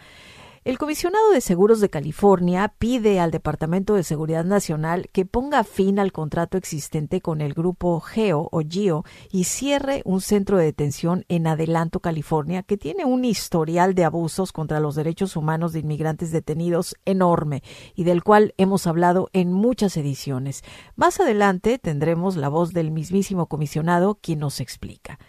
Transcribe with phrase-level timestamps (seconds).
[0.64, 6.00] El comisionado de seguros de California pide al Departamento de Seguridad Nacional que ponga fin
[6.00, 11.24] al contrato existente con el grupo GEO o GEO y cierre un centro de detención
[11.28, 16.32] en Adelanto, California, que tiene un historial de abusos contra los derechos humanos de inmigrantes
[16.32, 17.62] detenidos enorme
[17.94, 20.64] y del cual hemos hablado en muchas ediciones.
[20.96, 25.20] Más adelante tendremos la voz del mismísimo comisionado quien nos explica.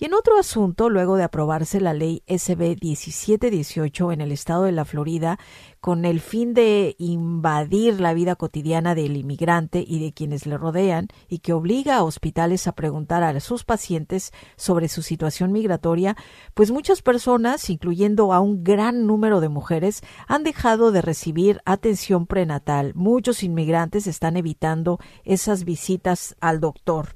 [0.00, 4.70] Y en otro asunto, luego de aprobarse la ley SB 1718 en el estado de
[4.70, 5.40] la Florida,
[5.80, 11.08] con el fin de invadir la vida cotidiana del inmigrante y de quienes le rodean,
[11.28, 16.16] y que obliga a hospitales a preguntar a sus pacientes sobre su situación migratoria,
[16.54, 22.26] pues muchas personas, incluyendo a un gran número de mujeres, han dejado de recibir atención
[22.26, 22.92] prenatal.
[22.94, 27.14] Muchos inmigrantes están evitando esas visitas al doctor.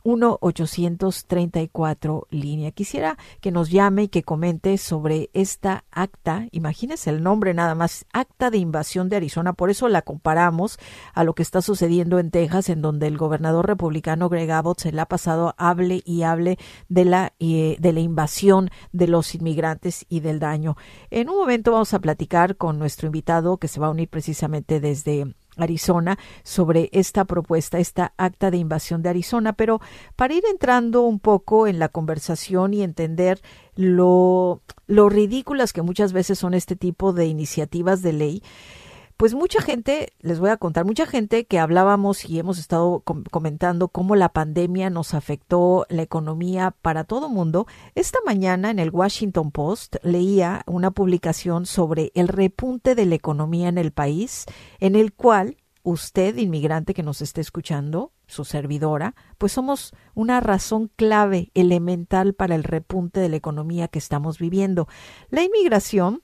[0.04, 2.70] 1-834 línea.
[2.70, 6.46] Quisiera que nos llame y que comente sobre esta acta.
[6.50, 9.52] Imagínese el nombre nada más, acta de invasión de Arizona.
[9.52, 10.78] Por eso la comparamos
[11.14, 14.92] a lo que está sucediendo en Texas, en donde el gobernador republicano Greg Abbott se
[14.92, 16.58] le ha pasado hable y hable
[16.88, 20.76] de la, eh, de la invasión de los inmigrantes y del daño.
[21.10, 24.80] En un momento vamos a platicar con nuestro invitado que se va a unir precisamente
[24.80, 29.80] desde Arizona sobre esta propuesta, esta acta de invasión de Arizona, pero
[30.16, 33.40] para ir entrando un poco en la conversación y entender
[33.74, 38.42] lo, lo ridículas que muchas veces son este tipo de iniciativas de ley,
[39.22, 43.86] pues mucha gente, les voy a contar, mucha gente que hablábamos y hemos estado comentando
[43.86, 47.68] cómo la pandemia nos afectó la economía para todo mundo.
[47.94, 53.68] Esta mañana en el Washington Post leía una publicación sobre el repunte de la economía
[53.68, 54.44] en el país,
[54.80, 60.90] en el cual usted, inmigrante que nos esté escuchando, su servidora, pues somos una razón
[60.96, 64.88] clave, elemental para el repunte de la economía que estamos viviendo.
[65.30, 66.22] La inmigración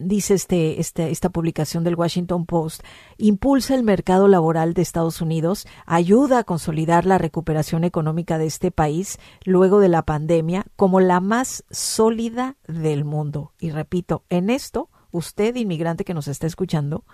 [0.00, 2.82] dice este, este, esta publicación del Washington Post,
[3.18, 8.70] impulsa el mercado laboral de Estados Unidos, ayuda a consolidar la recuperación económica de este
[8.70, 13.52] país luego de la pandemia como la más sólida del mundo.
[13.60, 17.04] Y repito, en esto, usted, inmigrante que nos está escuchando,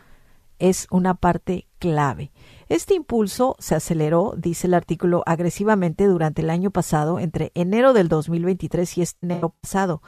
[0.58, 2.32] es una parte clave.
[2.68, 8.08] Este impulso se aceleró, dice el artículo, agresivamente durante el año pasado, entre enero del
[8.08, 10.02] 2023 y este enero pasado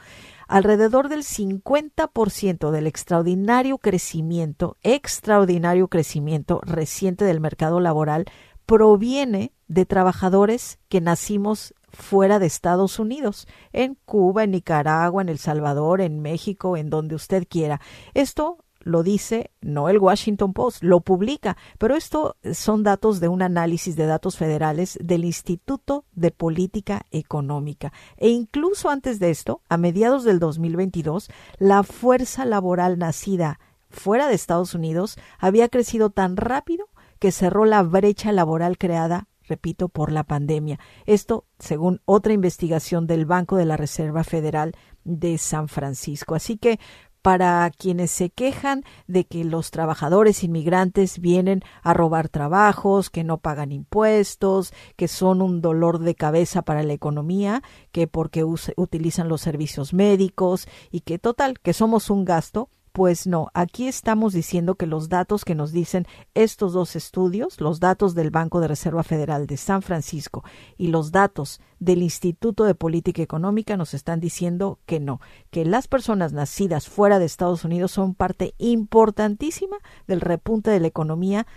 [0.49, 8.25] alrededor del 50% del extraordinario crecimiento, extraordinario crecimiento reciente del mercado laboral
[8.65, 15.37] proviene de trabajadores que nacimos fuera de Estados Unidos, en Cuba, en Nicaragua, en El
[15.37, 17.79] Salvador, en México, en donde usted quiera.
[18.15, 23.41] Esto lo dice no el Washington Post, lo publica, pero esto son datos de un
[23.41, 27.93] análisis de datos federales del Instituto de Política Económica.
[28.17, 33.59] E incluso antes de esto, a mediados del 2022, la fuerza laboral nacida
[33.89, 36.87] fuera de Estados Unidos había crecido tan rápido
[37.19, 40.79] que cerró la brecha laboral creada repito, por la pandemia.
[41.05, 44.73] Esto según otra investigación del Banco de la Reserva Federal
[45.03, 46.35] de San Francisco.
[46.35, 46.79] Así que
[47.21, 53.37] para quienes se quejan de que los trabajadores inmigrantes vienen a robar trabajos, que no
[53.37, 57.61] pagan impuestos, que son un dolor de cabeza para la economía,
[57.91, 63.49] que porque utilizan los servicios médicos y que total, que somos un gasto, pues no,
[63.53, 68.31] aquí estamos diciendo que los datos que nos dicen estos dos estudios, los datos del
[68.31, 70.43] Banco de Reserva Federal de San Francisco
[70.77, 75.87] y los datos del Instituto de Política Económica nos están diciendo que no, que las
[75.87, 79.77] personas nacidas fuera de Estados Unidos son parte importantísima
[80.07, 81.47] del repunte de la economía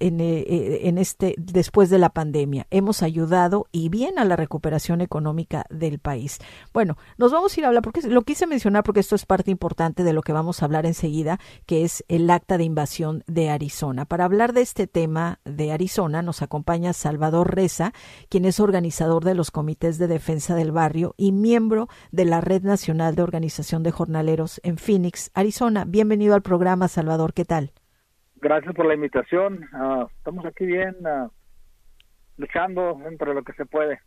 [0.00, 2.66] en, eh, eh, en, este después de la pandemia.
[2.70, 6.38] Hemos ayudado y bien a la recuperación económica del país.
[6.72, 9.50] Bueno, nos vamos a ir a hablar porque lo quise mencionar porque esto es parte
[9.50, 13.50] importante de lo que vamos a hablar enseguida, que es el acta de invasión de
[13.50, 14.04] Arizona.
[14.04, 17.92] Para hablar de este tema de Arizona nos acompaña Salvador Reza,
[18.28, 22.62] quien es organizador de los comités de defensa del barrio y miembro de la Red
[22.62, 25.84] Nacional de Organización de Jornaleros en Phoenix, Arizona.
[25.84, 27.32] Bienvenido al programa, Salvador.
[27.32, 27.72] ¿Qué tal?
[28.46, 29.68] Gracias por la invitación.
[29.72, 31.28] Ah, estamos aquí bien, uh,
[32.36, 33.98] luchando entre lo que se puede.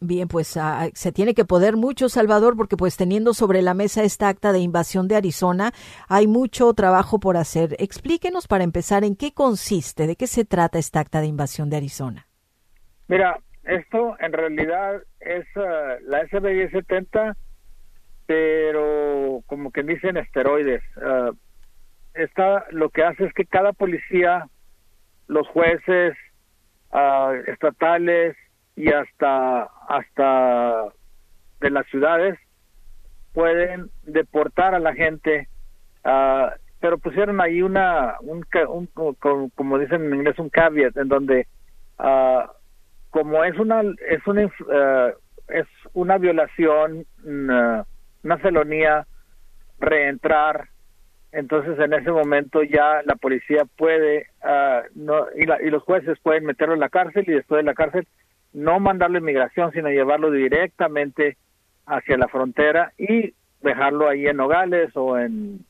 [0.00, 4.02] Bien, pues ah, se tiene que poder mucho, Salvador, porque pues teniendo sobre la mesa
[4.02, 5.72] esta acta de invasión de Arizona,
[6.08, 7.76] hay mucho trabajo por hacer.
[7.78, 11.76] Explíquenos para empezar en qué consiste, de qué se trata esta acta de invasión de
[11.76, 12.26] Arizona.
[13.08, 15.46] Mira, esto en realidad es
[16.06, 17.36] la SB 1070,
[18.26, 20.82] pero como que dicen esteroides
[22.16, 24.48] está lo que hace es que cada policía,
[25.28, 26.16] los jueces
[26.92, 28.36] uh, estatales
[28.74, 30.84] y hasta hasta
[31.60, 32.38] de las ciudades
[33.32, 35.48] pueden deportar a la gente,
[36.04, 36.48] uh,
[36.80, 38.44] pero pusieron ahí una un,
[39.54, 41.46] como dicen en inglés un caveat en donde
[41.98, 42.48] uh,
[43.10, 44.50] como es una es una
[45.48, 47.86] es una violación una,
[48.22, 49.06] una felonía
[49.78, 50.68] reentrar
[51.36, 56.44] entonces en ese momento ya la policía puede uh, no, y, y, los jueces pueden
[56.44, 58.06] meterlo en la cárcel y después de la cárcel
[58.52, 61.36] no mandarlo a inmigración sino llevarlo directamente
[61.86, 65.64] hacia la frontera y dejarlo ahí en Nogales o en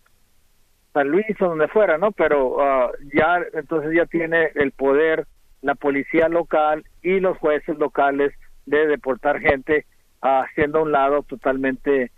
[0.92, 2.12] San Luis o donde fuera, ¿no?
[2.12, 5.26] Pero uh, ya entonces ya tiene el poder
[5.62, 8.32] la policía local y los jueces locales
[8.66, 9.84] de deportar gente
[10.20, 12.12] haciendo a un lado totalmente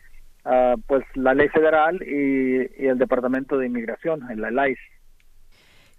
[0.50, 4.80] Ah, pues la ley federal y, el Departamento de Inmigración, la LICE.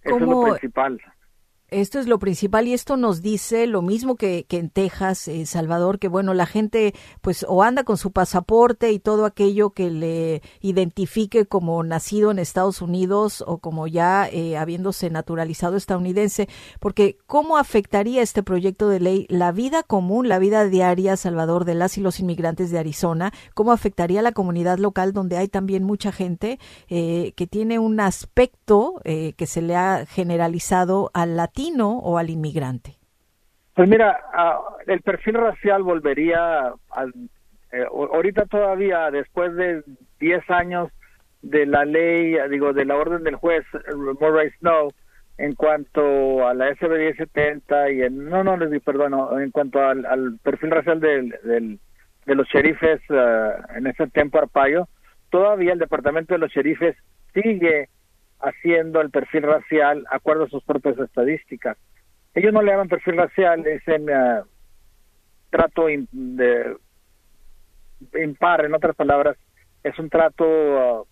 [0.02, 1.00] Eso es lo principal.
[1.72, 5.46] Esto es lo principal y esto nos dice lo mismo que, que en Texas, eh,
[5.46, 9.92] Salvador, que bueno, la gente pues o anda con su pasaporte y todo aquello que
[9.92, 16.50] le identifique como nacido en Estados Unidos o como ya eh, habiéndose naturalizado estadounidense,
[16.80, 21.76] porque ¿cómo afectaría este proyecto de ley la vida común, la vida diaria, Salvador, de
[21.76, 23.32] las y los inmigrantes de Arizona?
[23.54, 26.58] ¿Cómo afectaría la comunidad local donde hay también mucha gente
[26.88, 31.59] eh, que tiene un aspecto que se le ha generalizado al latino?
[31.78, 32.96] O al inmigrante?
[33.74, 34.20] Pues mira,
[34.88, 37.14] el perfil racial volvería al,
[37.72, 39.84] eh, ahorita todavía después de
[40.20, 40.90] 10 años
[41.42, 43.66] de la ley, digo, de la orden del juez
[44.20, 44.92] Murray Snow
[45.38, 50.38] en cuanto a la SB 1070 y en, no, no, les perdón, en cuanto al,
[50.44, 51.80] perfil racial del, del,
[52.26, 54.90] de los sheriffes eh, en ese tiempo Arpaio,
[55.30, 56.98] todavía el departamento de los sheriffes
[57.34, 57.88] sigue
[58.40, 61.78] haciendo el perfil racial acuerdo a sus propias estadísticas.
[62.34, 64.44] Ellos no le llaman perfil racial, es en uh,
[65.50, 66.78] trato de,
[68.24, 69.38] impar, en otras palabras,
[69.84, 71.08] es un trato uh,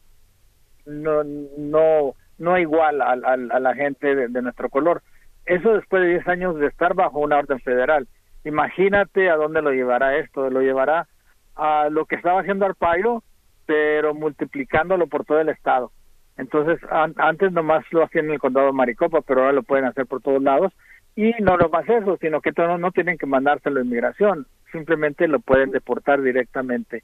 [0.86, 5.02] no, no, no igual a, a, la gente de, nuestro color.
[5.46, 8.08] Eso después de 10 años de estar bajo una orden federal.
[8.44, 11.08] Imagínate a dónde lo llevará esto, lo llevará
[11.56, 13.24] a lo que estaba haciendo Arpaio,
[13.66, 15.92] pero multiplicándolo por todo el estado.
[16.38, 20.06] Entonces, antes nomás lo hacían en el condado de Maricopa, pero ahora lo pueden hacer
[20.06, 20.72] por todos lados.
[21.16, 25.40] Y no nomás eso, sino que no, no tienen que mandárselo a inmigración, simplemente lo
[25.40, 27.04] pueden deportar directamente.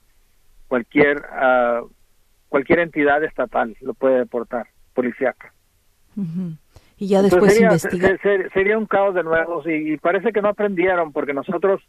[0.68, 1.90] Cualquier, uh,
[2.48, 5.52] cualquier entidad estatal lo puede deportar, policíaca.
[6.98, 8.20] Y ya después sería,
[8.54, 11.82] sería un caos de nuevo y, parece que no aprendieron porque nosotros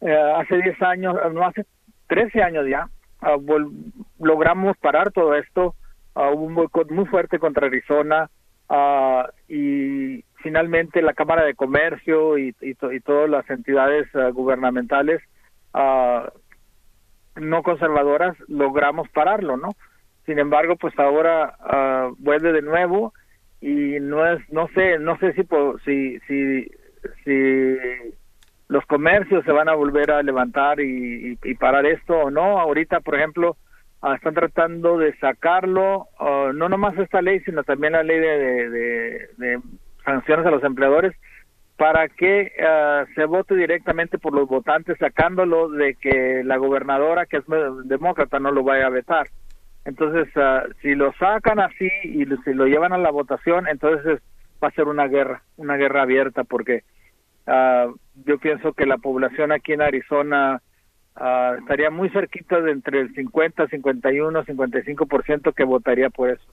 [0.00, 1.66] eh, hace 10 años, no hace
[2.06, 2.88] 13 años ya,
[3.26, 3.38] Ah,
[4.18, 5.74] logramos parar todo esto,
[6.14, 8.28] uh, hubo un boicot muy fuerte contra Arizona
[8.68, 12.52] uh, y finalmente la Cámara de Comercio y
[13.02, 15.22] todas las entidades gubernamentales
[17.36, 19.70] no conservadoras logramos pararlo, ¿no?
[20.26, 21.56] Sin embargo, pues ahora
[22.18, 23.14] vuelve de nuevo
[23.62, 25.42] y no es, no sé, no sé si
[25.86, 26.70] si si
[27.24, 27.78] si
[28.68, 32.58] los comercios se van a volver a levantar y, parar esto o no.
[32.58, 33.56] Ahorita, por ejemplo,
[34.02, 39.60] ah, están tratando de sacarlo, ah, no nomás esta ley, sino también la ley de,
[40.04, 41.14] sanciones a los empleadores,
[41.76, 47.38] para que ah, se vote directamente por los votantes, sacándolo de que la gobernadora, que
[47.38, 47.44] es
[47.84, 49.28] demócrata, no lo vaya a vetar.
[49.84, 50.28] Entonces,
[50.80, 54.22] si lo sacan así y si lo llevan a la votación, entonces
[54.62, 56.84] va a ser una guerra, una guerra abierta, porque
[57.46, 60.62] uh, yo pienso que la población aquí en Arizona
[61.16, 66.44] uh, estaría muy cerquita de entre el 50, 51, 55% que votaría por eso.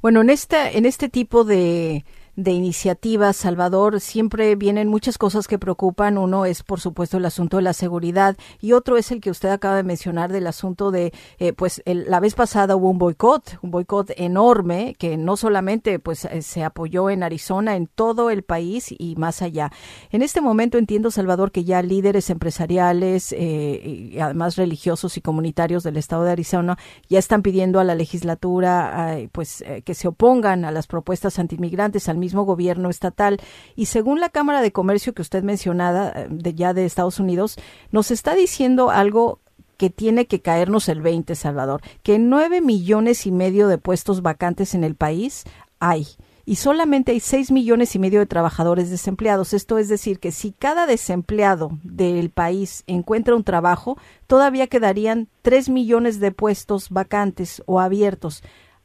[0.00, 2.04] Bueno, en esta, en este tipo de
[2.34, 6.16] de iniciativas, Salvador, siempre vienen muchas cosas que preocupan.
[6.16, 9.50] Uno es, por supuesto, el asunto de la seguridad y otro es el que usted
[9.50, 13.70] acaba de mencionar del asunto de, eh, pues, la vez pasada hubo un boicot, un
[13.70, 18.94] boicot enorme que no solamente, pues, eh, se apoyó en Arizona, en todo el país
[18.96, 19.70] y más allá.
[20.10, 25.82] En este momento entiendo, Salvador, que ya líderes empresariales eh, y además religiosos y comunitarios
[25.82, 30.70] del estado de Arizona ya están pidiendo a la legislatura, pues, que se opongan a
[30.70, 33.38] las propuestas antimigrantes, al mismo gobierno estatal.
[33.76, 37.56] Y según la Cámara de Comercio que usted mencionaba, eh, de ya de Estados Unidos,
[37.90, 39.40] nos está diciendo algo
[39.76, 44.74] que tiene que caernos el 20, Salvador, que nueve millones y medio de puestos vacantes
[44.74, 45.44] en el país
[45.80, 46.06] hay
[46.44, 49.54] y solamente hay seis millones y medio de trabajadores desempleados.
[49.54, 55.68] Esto es decir, que si cada desempleado del país encuentra un trabajo, todavía quedarían tres
[55.68, 58.42] millones de puestos vacantes o abiertos.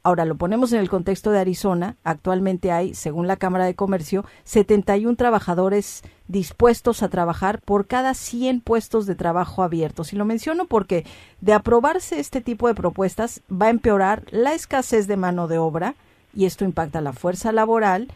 [0.07, 1.97] Ahora lo ponemos en el contexto de Arizona.
[2.05, 8.61] Actualmente hay, según la Cámara de Comercio, 71 trabajadores dispuestos a trabajar por cada 100
[8.61, 10.13] puestos de trabajo abiertos.
[10.13, 11.05] Y lo menciono porque
[11.41, 15.95] de aprobarse este tipo de propuestas va a empeorar la escasez de mano de obra
[16.33, 18.07] y esto impacta la fuerza laboral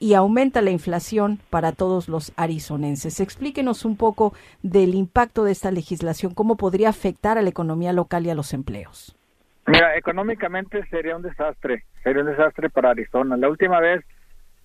[0.00, 3.20] y aumenta la inflación para todos los arizonenses.
[3.20, 4.34] Explíquenos un poco
[4.64, 8.52] del impacto de esta legislación, cómo podría afectar a la economía local y a los
[8.52, 9.15] empleos.
[9.66, 13.36] Mira, económicamente sería un desastre, sería un desastre para Arizona.
[13.36, 14.04] La última vez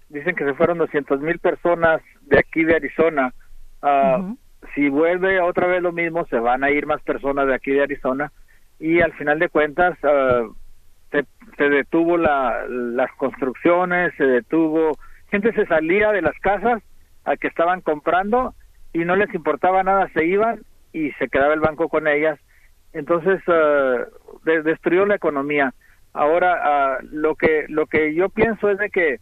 [0.09, 3.33] dicen que se fueron 200 mil personas de aquí de Arizona.
[3.81, 4.33] Ah,
[4.75, 7.83] si vuelve otra vez lo mismo, se van a ir más personas de aquí de
[7.83, 8.31] Arizona
[8.79, 10.53] y al final de cuentas uh,
[11.11, 11.25] se,
[11.57, 14.97] se, detuvo la, las construcciones, se detuvo,
[15.29, 16.81] gente se salía de las casas
[17.25, 18.53] a que estaban comprando
[18.93, 20.61] y no les importaba nada, se iban
[20.93, 22.39] y se quedaba el banco con ellas
[22.93, 25.73] entonces uh, destruyó la economía.
[26.13, 29.19] Ahora uh, lo que lo que yo pienso es de que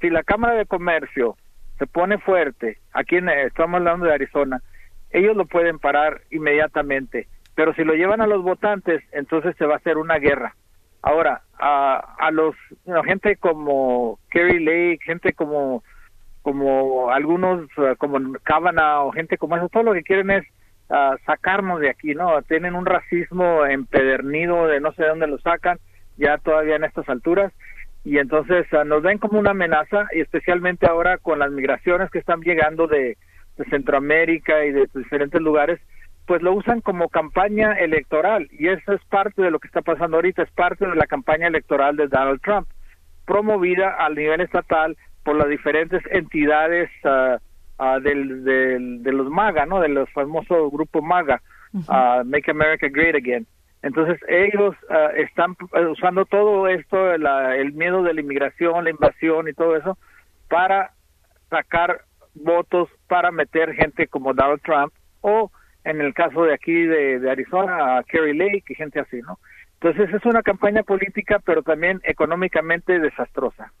[0.00, 1.36] si la Cámara de Comercio
[1.78, 4.62] se pone fuerte, aquí en, estamos hablando de Arizona,
[5.10, 9.74] ellos lo pueden parar inmediatamente, pero si lo llevan a los votantes, entonces se va
[9.74, 10.54] a hacer una guerra.
[11.02, 12.54] Ahora, a, a los
[13.04, 15.82] gente como Kerry Lake, gente como
[16.42, 20.44] como algunos como Kavanaugh o gente como eso, todo lo que quieren es
[21.24, 22.40] sacarnos de aquí, ¿no?
[22.42, 25.78] Tienen un racismo empedernido de no sé de dónde lo sacan,
[26.16, 27.52] ya todavía en estas alturas,
[28.04, 32.20] y entonces ah, nos ven como una amenaza, y especialmente ahora con las migraciones que
[32.20, 33.16] están llegando de,
[33.70, 35.80] Centroamérica y de diferentes lugares,
[36.26, 40.18] pues lo usan como campaña electoral, y eso es parte de lo que está pasando
[40.18, 42.68] ahorita, es parte de la campaña electoral de Donald Trump,
[43.24, 47.38] promovida al nivel estatal por las diferentes entidades uh,
[47.78, 49.80] uh, del, del, de los MAGA, ¿no?
[49.80, 51.40] De los famosos grupos MAGA,
[51.74, 53.46] uh, Make America Great Again.
[53.82, 55.56] Entonces ellos uh, están
[55.90, 59.96] usando todo esto, la, el miedo de la inmigración, la invasión y todo eso,
[60.48, 60.92] para
[61.50, 62.00] sacar
[62.34, 65.50] votos, para meter gente como Donald Trump o
[65.84, 69.38] en el caso de aquí de, de Arizona, a Kerry Lake y gente así, ¿no?
[69.80, 73.72] Entonces es una campaña política, pero también económicamente desastrosa.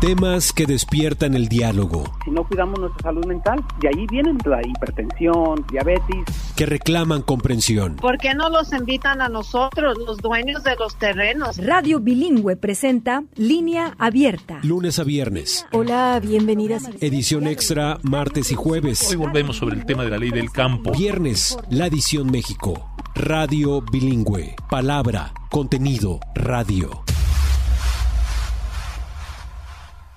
[0.00, 2.04] Temas que despiertan el diálogo.
[2.24, 6.24] Si no cuidamos nuestra salud mental, de ahí vienen la hipertensión, diabetes.
[6.54, 7.96] Que reclaman comprensión.
[7.96, 11.56] ¿Por qué no los invitan a nosotros, los dueños de los terrenos?
[11.58, 14.60] Radio Bilingüe presenta Línea Abierta.
[14.62, 15.66] Lunes a viernes.
[15.72, 16.88] Hola, bienvenidas.
[17.00, 19.10] Edición extra martes y jueves.
[19.10, 20.92] Hoy volvemos sobre el tema de la ley del campo.
[20.92, 22.88] Viernes, la edición México.
[23.16, 24.54] Radio Bilingüe.
[24.70, 27.02] Palabra, contenido, radio.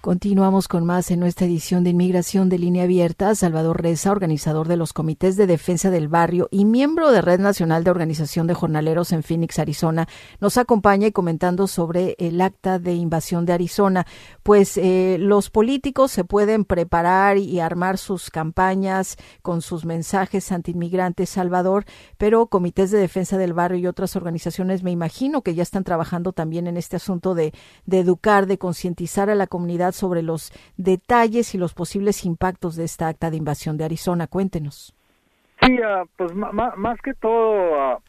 [0.01, 3.35] Continuamos con más en nuestra edición de Inmigración de Línea Abierta.
[3.35, 7.83] Salvador Reza, organizador de los comités de defensa del barrio y miembro de Red Nacional
[7.83, 10.07] de Organización de Jornaleros en Phoenix, Arizona,
[10.39, 14.07] nos acompaña y comentando sobre el acta de invasión de Arizona.
[14.41, 21.29] Pues eh, los políticos se pueden preparar y armar sus campañas con sus mensajes antiinmigrantes,
[21.29, 21.85] Salvador,
[22.17, 26.33] pero comités de defensa del barrio y otras organizaciones me imagino que ya están trabajando
[26.33, 27.53] también en este asunto de,
[27.85, 32.85] de educar, de concientizar a la comunidad sobre los detalles y los posibles impactos de
[32.85, 34.27] esta acta de invasión de Arizona.
[34.27, 34.95] Cuéntenos.
[35.61, 38.01] Sí, uh, pues más que todo, uh,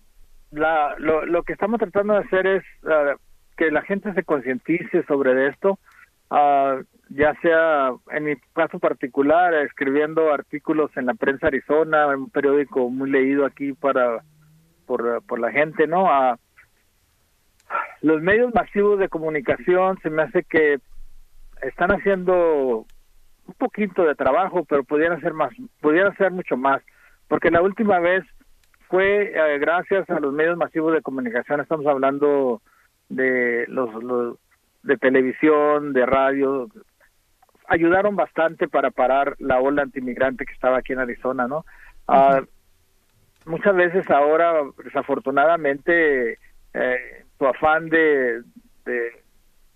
[0.53, 3.19] la, lo, que estamos tratando de hacer es uh,
[3.57, 5.79] que la gente se concientice sobre esto,
[7.11, 12.89] ya sea en mi caso particular, escribiendo artículos en la prensa Arizona, en un periódico
[12.89, 14.23] muy leído aquí para
[14.87, 16.09] por, por la gente, ¿no?
[18.03, 20.79] los medios masivos de comunicación se me hace que
[21.62, 22.87] están haciendo
[23.47, 26.83] un poquito de trabajo, pero pudieran hacer más, pudieran hacer mucho más,
[27.28, 28.25] porque la última vez
[28.88, 32.61] fue eh, gracias a los medios masivos de comunicación, estamos hablando
[33.09, 34.38] de los, los
[34.83, 36.69] de televisión, de radio,
[37.69, 41.64] ayudaron bastante para parar la ola antimigrante que estaba aquí en Arizona, ¿no?
[42.09, 42.45] Uh,
[43.47, 44.54] muchas veces ahora,
[44.85, 46.38] desafortunadamente,
[46.75, 48.42] eh, su afán de,
[48.85, 49.23] de,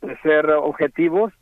[0.02, 1.32] de ser objetivos,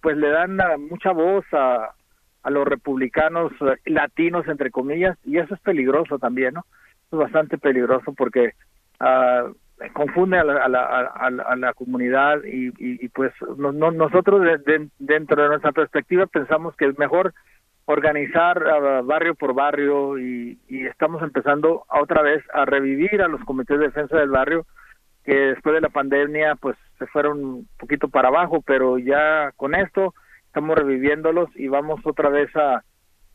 [0.00, 0.58] pues le dan
[0.88, 1.94] mucha voz a,
[2.42, 3.52] a los republicanos
[3.84, 6.64] latinos, entre comillas, y eso es peligroso también, ¿no?
[7.12, 8.54] Es bastante peligroso porque
[9.00, 9.52] uh,
[9.92, 14.58] confunde a la, a la, a la, comunidad y, y, pues no, no, nosotros de,
[14.58, 17.34] de, dentro de nuestra perspectiva pensamos que es mejor
[17.86, 23.42] organizar uh, barrio por barrio y, y, estamos empezando otra vez a revivir a los
[23.44, 24.66] comités de defensa del barrio
[25.24, 29.74] que después de la pandemia pues se fueron un poquito para abajo, pero ya con
[29.74, 30.14] esto
[30.46, 32.82] estamos reviviéndolos y vamos otra vez a,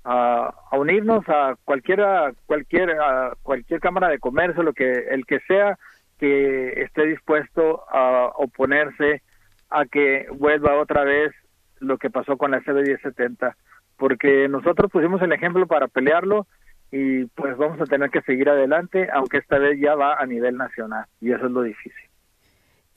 [0.04, 5.78] a, unirnos a cualquiera cualquier a cualquier cámara de comercio, lo que el que sea
[6.20, 9.22] que esté dispuesto a oponerse
[9.70, 11.34] a que vuelva otra vez
[11.80, 13.56] lo que pasó con la CB1070,
[13.98, 16.48] porque nosotros pusimos el ejemplo para pelearlo
[16.92, 20.58] y pues vamos a tener que seguir adelante, aunque esta vez ya va a nivel
[20.58, 22.05] nacional y eso es lo difícil.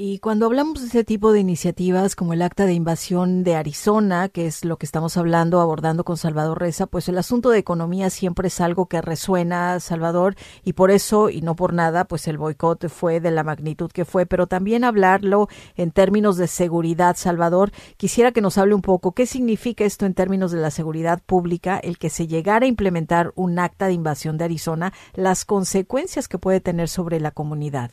[0.00, 4.28] Y cuando hablamos de ese tipo de iniciativas como el acta de invasión de Arizona,
[4.28, 8.08] que es lo que estamos hablando, abordando con Salvador Reza, pues el asunto de economía
[8.08, 12.38] siempre es algo que resuena, Salvador, y por eso, y no por nada, pues el
[12.38, 17.72] boicot fue de la magnitud que fue, pero también hablarlo en términos de seguridad, Salvador.
[17.96, 21.76] Quisiera que nos hable un poco qué significa esto en términos de la seguridad pública,
[21.76, 26.38] el que se llegara a implementar un acta de invasión de Arizona, las consecuencias que
[26.38, 27.90] puede tener sobre la comunidad.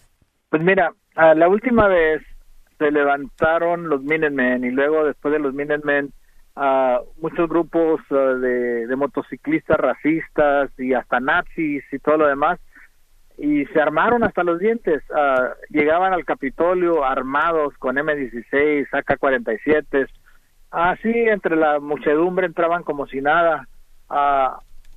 [0.51, 2.21] Pues mira, la última vez
[2.77, 6.11] se levantaron los Minutemen y luego después de los Minutemen
[6.55, 12.59] uh, muchos grupos de, de, motociclistas racistas y hasta nazis y todo lo demás
[13.37, 15.03] y se armaron hasta los dientes.
[15.09, 20.07] Uh, llegaban al Capitolio armados con M16 AK-47
[20.71, 23.67] así entre la muchedumbre entraban como si nada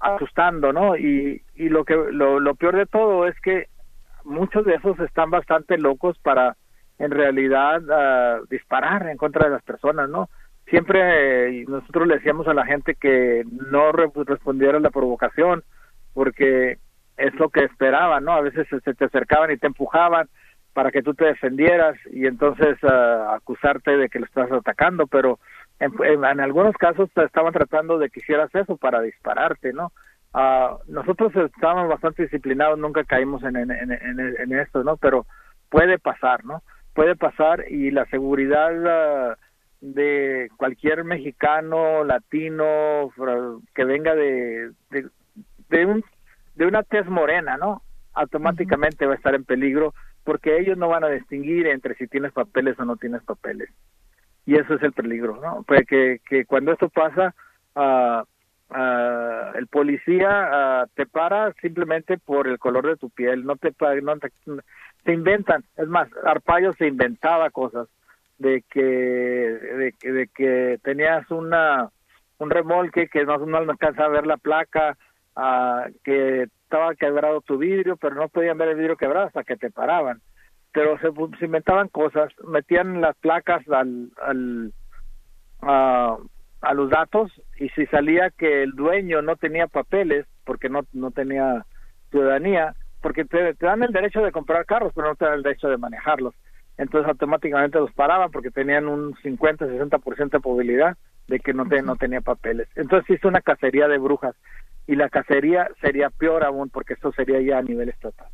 [0.00, 3.68] asustando no y, y lo que lo, lo peor de todo es que
[4.28, 6.56] muchos de esos están bastante locos para
[6.98, 10.28] en realidad uh, disparar en contra de las personas, ¿no?
[10.66, 15.62] Siempre eh, nosotros le decíamos a la gente que no re respondiera a la provocación
[16.12, 16.78] porque
[17.16, 18.32] es lo que esperaban, ¿no?
[18.32, 20.28] A veces se te acercaban y te empujaban
[20.74, 25.38] para que tú te defendieras y entonces uh, acusarte de que lo estás atacando, pero
[25.80, 29.92] en, en, en, algunos casos te estaban tratando de que hicieras eso para dispararte, ¿no?
[30.34, 34.96] Uh, nosotros estábamos bastante disciplinados, nunca caímos en, en, en, en, esto, ¿no?
[34.98, 35.26] Pero
[35.70, 36.62] puede pasar, ¿no?
[36.94, 39.34] Puede pasar y la seguridad uh,
[39.80, 43.10] de cualquier mexicano, latino,
[43.74, 45.08] que venga de, de,
[45.70, 46.04] de, un,
[46.56, 47.82] de una tez morena, ¿no?
[48.12, 52.32] Automáticamente va a estar en peligro porque ellos no van a distinguir entre si tienes
[52.32, 53.70] papeles o no tienes papeles.
[54.44, 55.64] Y eso es el peligro, ¿no?
[55.66, 57.34] Pues que, que cuando esto pasa,
[58.70, 63.74] uh, el policía uh, te para simplemente por el color de tu piel, no te,
[64.02, 64.16] no
[65.04, 67.88] te, inventan, es más, Arpaio se inventaba cosas
[68.38, 71.90] de que de, de que tenías una
[72.38, 74.96] un remolque que no, no alcanzaba a ver la placa,
[75.36, 79.56] uh, que estaba quebrado tu vidrio, pero no podían ver el vidrio quebrado hasta que
[79.56, 80.20] te paraban.
[80.72, 84.72] Pero se, se inventaban cosas, metían las placas al, al
[86.60, 91.10] a los datos y si salía que el dueño no tenía papeles porque no no
[91.10, 91.64] tenía
[92.10, 95.42] ciudadanía porque te, te, dan el derecho de comprar carros pero no te dan el
[95.42, 96.34] derecho de manejarlos
[96.78, 101.82] entonces automáticamente los paraban porque tenían un 50, 60% de probabilidad de que no, te,
[101.82, 102.68] no tenía papeles.
[102.76, 104.34] Entonces hizo una cacería de brujas
[104.86, 108.28] y la cacería sería peor aún porque esto sería ya a nivel estatal.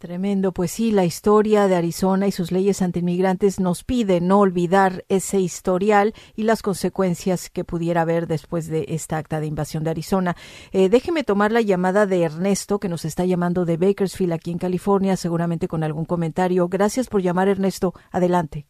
[0.00, 5.04] Tremendo, pues sí, la historia de Arizona y sus leyes antiinmigrantes nos pide no olvidar
[5.10, 9.90] ese historial y las consecuencias que pudiera haber después de esta acta de invasión de
[9.90, 10.36] Arizona.
[10.72, 14.56] Eh, déjeme tomar la llamada de Ernesto, que nos está llamando de Bakersfield, aquí en
[14.56, 16.66] California, seguramente con algún comentario.
[16.68, 17.92] Gracias por llamar, Ernesto.
[18.10, 18.64] Adelante.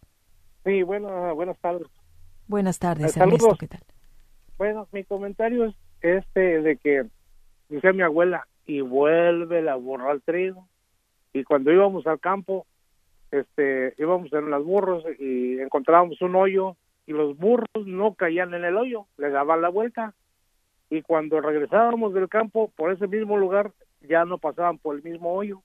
[0.65, 1.87] Sí, bueno, buenas tardes.
[2.49, 3.55] Buenas tardes, Eh, Ernesto.
[3.57, 3.85] ¿Qué tal?
[4.59, 7.05] Bueno, mi comentario es este de que
[7.69, 10.67] dice mi abuela y vuelve la burra al trigo
[11.33, 12.67] y cuando íbamos al campo
[13.31, 18.65] este íbamos en las burros y encontrábamos un hoyo y los burros no caían en
[18.65, 20.15] el hoyo le daban la vuelta
[20.89, 25.33] y cuando regresábamos del campo por ese mismo lugar ya no pasaban por el mismo
[25.35, 25.63] hoyo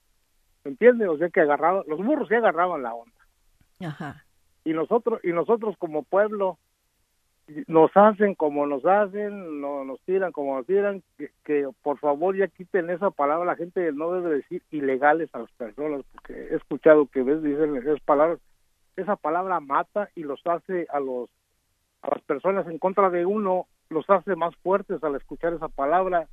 [0.64, 1.08] ¿entiendes?
[1.08, 3.12] o sea que agarraban los burros sí agarraban la onda
[3.80, 4.24] Ajá.
[4.64, 6.58] y nosotros y nosotros como pueblo
[7.66, 12.36] nos hacen como nos hacen, no, nos tiran como nos tiran, que, que por favor
[12.36, 16.56] ya quiten esa palabra, la gente no debe decir ilegales a las personas, porque he
[16.56, 18.40] escuchado que ves dicen esas palabras,
[18.96, 21.30] esa palabra mata y los hace a los
[22.02, 26.26] a las personas en contra de uno, los hace más fuertes al escuchar esa palabra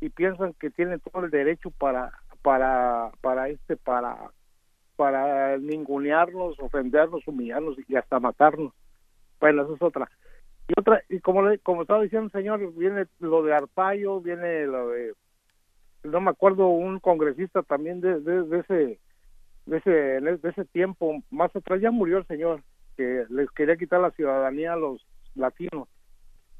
[0.00, 4.30] y piensan que tienen todo el derecho para para para este para
[4.96, 8.72] para ningunearnos, ofendernos, humillarnos y hasta matarnos.
[9.40, 10.08] Bueno, eso es otra.
[10.68, 14.66] Y otra, y como le- como estaba diciendo el señor, viene lo de Arpaio, viene
[14.66, 15.12] lo de,
[16.04, 18.98] no me acuerdo, un congresista también de, de, ese
[19.66, 21.80] de ese de ese tiempo, más atrás.
[21.80, 22.62] Ya murió el señor,
[22.96, 25.88] que les quería quitar la ciudadanía a los latinos.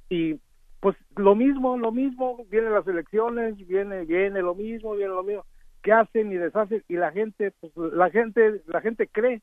[0.09, 0.39] Y
[0.81, 5.45] pues lo mismo, lo mismo, vienen las elecciones, viene viene lo mismo, viene lo mismo,
[5.83, 9.43] que hacen y deshacen y la gente pues la gente la gente cree.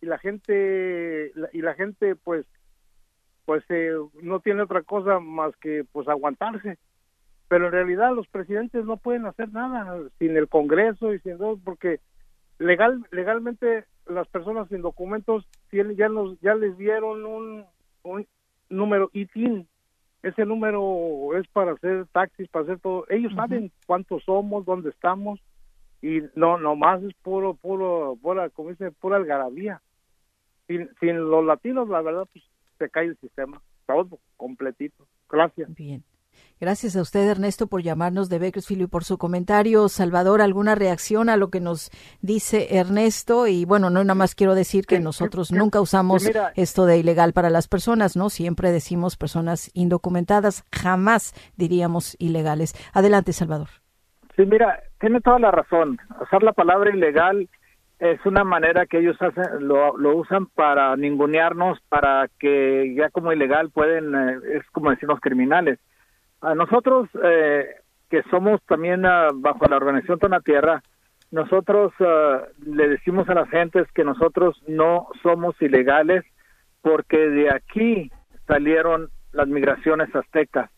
[0.00, 2.46] Y la gente y la gente pues
[3.48, 6.76] pues eh, no tiene otra cosa más que pues aguantarse.
[7.48, 11.56] Pero en realidad los presidentes no pueden hacer nada sin el Congreso y sin todo
[11.64, 11.98] porque
[12.58, 17.64] legal legalmente las personas sin documentos tienen ya nos ya les dieron un,
[18.02, 18.26] un
[18.68, 19.66] número ITIN
[20.22, 23.06] ese número es para hacer taxis para hacer todo.
[23.08, 25.40] Ellos saben cuántos somos dónde estamos
[26.02, 29.80] y no nomás es puro puro pura como dice pura algarabía.
[30.66, 32.44] Sin, sin los latinos la verdad pues
[32.78, 36.02] se cae el sistema todo completito gracias Bien.
[36.60, 39.88] Gracias a usted, Ernesto, por llamarnos de Bakersfield y por su comentario.
[39.88, 43.48] Salvador, ¿alguna reacción a lo que nos dice Ernesto?
[43.48, 46.86] Y bueno, no nada más quiero decir que Que- nosotros que- nunca usamos mira- esto
[46.86, 48.30] de ilegal para las personas, ¿no?
[48.30, 52.72] Siempre decimos personas indocumentadas, jamás diríamos ilegales.
[52.92, 53.68] Adelante, Salvador.
[54.36, 55.98] Sí, mira, tiene toda la razón.
[56.22, 57.48] Usar la palabra ilegal
[57.98, 63.32] es una manera que ellos hacen, lo, lo usan para ningunearnos, para que ya como
[63.32, 65.80] ilegal pueden, eh, es como decirnos criminales.
[66.40, 67.66] A nosotros, eh,
[68.08, 70.82] que somos también ah, bajo la organización Tonatierra,
[71.32, 76.24] nosotros ah, le decimos a las gentes que nosotros no somos ilegales
[76.82, 78.12] porque de aquí
[78.46, 80.70] salieron las migraciones aztecas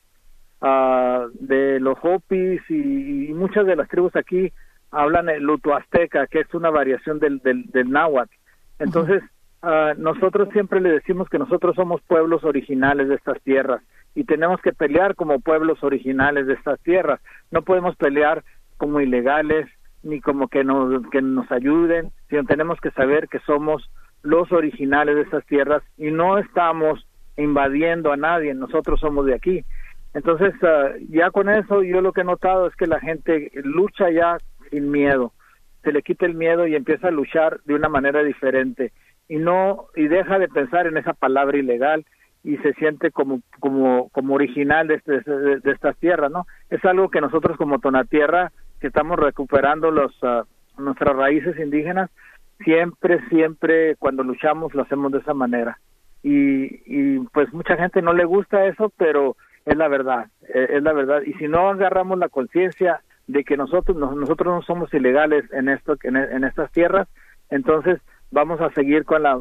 [0.63, 4.51] ah, de los Hopis y muchas de las tribus aquí
[4.91, 8.35] hablan el luto azteca, que es una variación del, del, del náhuatl.
[8.79, 9.23] Entonces,
[9.63, 13.83] ah, nosotros siempre le decimos que nosotros somos pueblos originales de estas tierras
[14.15, 17.21] y tenemos que pelear como pueblos originales de estas tierras.
[17.51, 18.43] No podemos pelear
[18.77, 19.69] como ilegales
[20.03, 23.91] ni como que nos, que nos ayuden, sino tenemos que saber que somos
[24.23, 29.65] los originales de estas tierras y no estamos invadiendo a nadie, nosotros somos de aquí.
[30.15, 34.11] Entonces, ah, ya con eso, yo lo que he notado es que la gente lucha
[34.11, 34.39] ya
[34.71, 35.33] sin miedo,
[35.83, 38.93] se le quita el miedo y empieza a luchar de una manera diferente.
[39.29, 42.05] Y no y deja de pensar en esa palabra ilegal
[42.43, 46.47] y se siente como como como original de, este- de, estas tierras, ¿no?
[46.71, 50.45] Es algo que nosotros como Tonatierra que estamos recuperando los ah,
[50.79, 52.11] nuestras raíces indígenas
[52.65, 55.79] siempre siempre cuando luchamos lo hacemos de esa manera.
[56.23, 60.83] Y, y pues mucha gente no le gusta eso pero es la verdad eh, es
[60.83, 61.23] la verdad.
[61.25, 63.01] Y si no agarramos la conciencia
[63.33, 67.09] de que nosotros no- nosotros no somos ilegales en esto en, en estas tierras
[67.51, 69.41] entonces vamos a seguir con la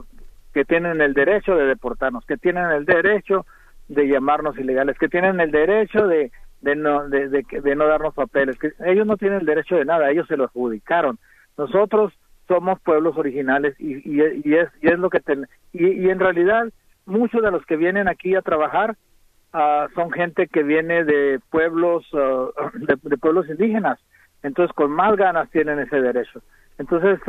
[0.53, 3.45] que tienen el derecho de deportarnos que tienen el derecho
[3.87, 8.57] de llamarnos ilegales que tienen el derecho de de no de, de, no darnos papeles
[8.59, 11.17] que ellos no tienen el derecho de nada ellos se lo adjudicaron.
[11.57, 12.13] Nosotros
[12.47, 16.19] somos pueblos originales y, y, y es y es lo que ten, y, y en
[16.19, 16.67] realidad
[17.05, 18.95] muchos de los que vienen aquí a trabajar
[19.53, 23.99] ah, son gente que viene de pueblos ah, de, pueblos indígenas.
[24.43, 26.41] Entonces con más ganas tienen ese derecho.
[26.77, 27.19] Entonces,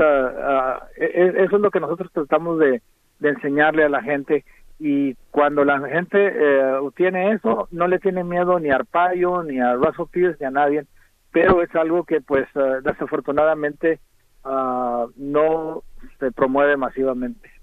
[0.96, 2.83] e- eso es lo que nosotros tratamos de,
[3.20, 4.44] enseñarle a la gente.
[4.78, 9.61] Y cuando la gente eh, tiene eso, no le tiene miedo ni a Arpaio, ni
[9.61, 10.87] a Russell Pierce, ni a nadie,
[11.33, 12.48] pero es algo que pues
[12.83, 13.98] desafortunadamente
[14.44, 15.83] no
[16.18, 17.60] se promueve masivamente.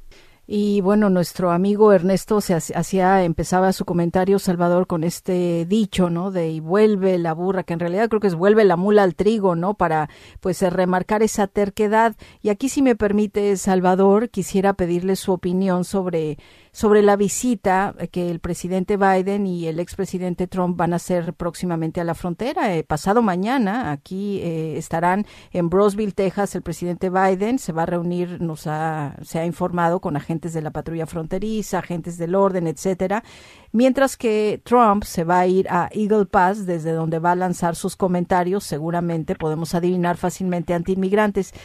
[0.49, 6.09] Y bueno, nuestro amigo Ernesto se hac- hacía, empezaba su comentario, Salvador, con este dicho,
[6.09, 6.31] ¿no?
[6.31, 9.13] De y vuelve la burra, que en realidad creo que es vuelve la mula al
[9.15, 9.73] trigo, ¿no?
[9.73, 12.15] Para, pues, remarcar esa terquedad.
[12.41, 16.37] Y aquí, si me permite, Salvador, quisiera pedirle su opinión sobre,
[16.77, 22.01] sobre la visita que el presidente Biden y el expresidente Trump van a hacer próximamente
[22.01, 22.75] a la frontera.
[22.75, 27.85] Eh, pasado mañana, aquí eh, estarán en Brosville, Texas, el presidente Biden se va a
[27.87, 32.67] reunir, nos ha, se ha informado con agentes de la patrulla fronteriza, agentes del orden,
[32.67, 33.23] etcétera,
[33.71, 37.75] mientras que Trump se va a ir a Eagle Pass, desde donde va a lanzar
[37.75, 41.55] sus comentarios, seguramente podemos adivinar fácilmente antiinmigrantes.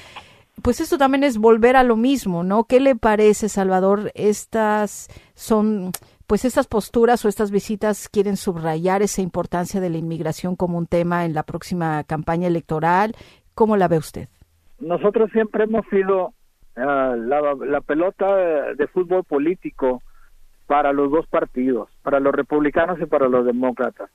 [0.61, 2.65] Pues esto también es volver a lo mismo, ¿no?
[2.65, 4.13] ¿Qué le parece, Salvador?
[4.15, 5.93] Estas son,
[6.27, 10.87] pues estas posturas o estas visitas quieren subrayar esa importancia de la inmigración como un
[10.87, 13.15] tema en la próxima campaña electoral.
[13.55, 14.29] ¿Cómo la ve usted?
[14.79, 16.35] Nosotros siempre hemos sido
[16.77, 18.27] ah, la, la pelota
[18.75, 20.03] de fútbol político
[20.67, 24.11] para los dos partidos, para los republicanos y para los demócratas.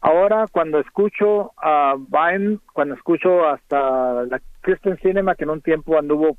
[0.00, 5.98] Ahora, cuando escucho a Biden, cuando escucho hasta la Kristen Cinema, que en un tiempo
[5.98, 6.36] anduvo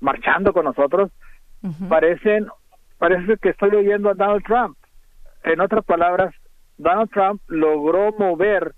[0.00, 1.10] marchando con nosotros,
[1.88, 2.48] parecen,
[2.98, 4.76] parece que estoy oyendo a Donald Trump.
[5.44, 6.34] En otras palabras,
[6.76, 8.74] Donald Trump logró mover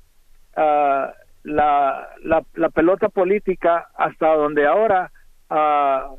[0.57, 5.11] ah, la, la, la pelota política hasta donde ahora
[5.49, 6.11] ah,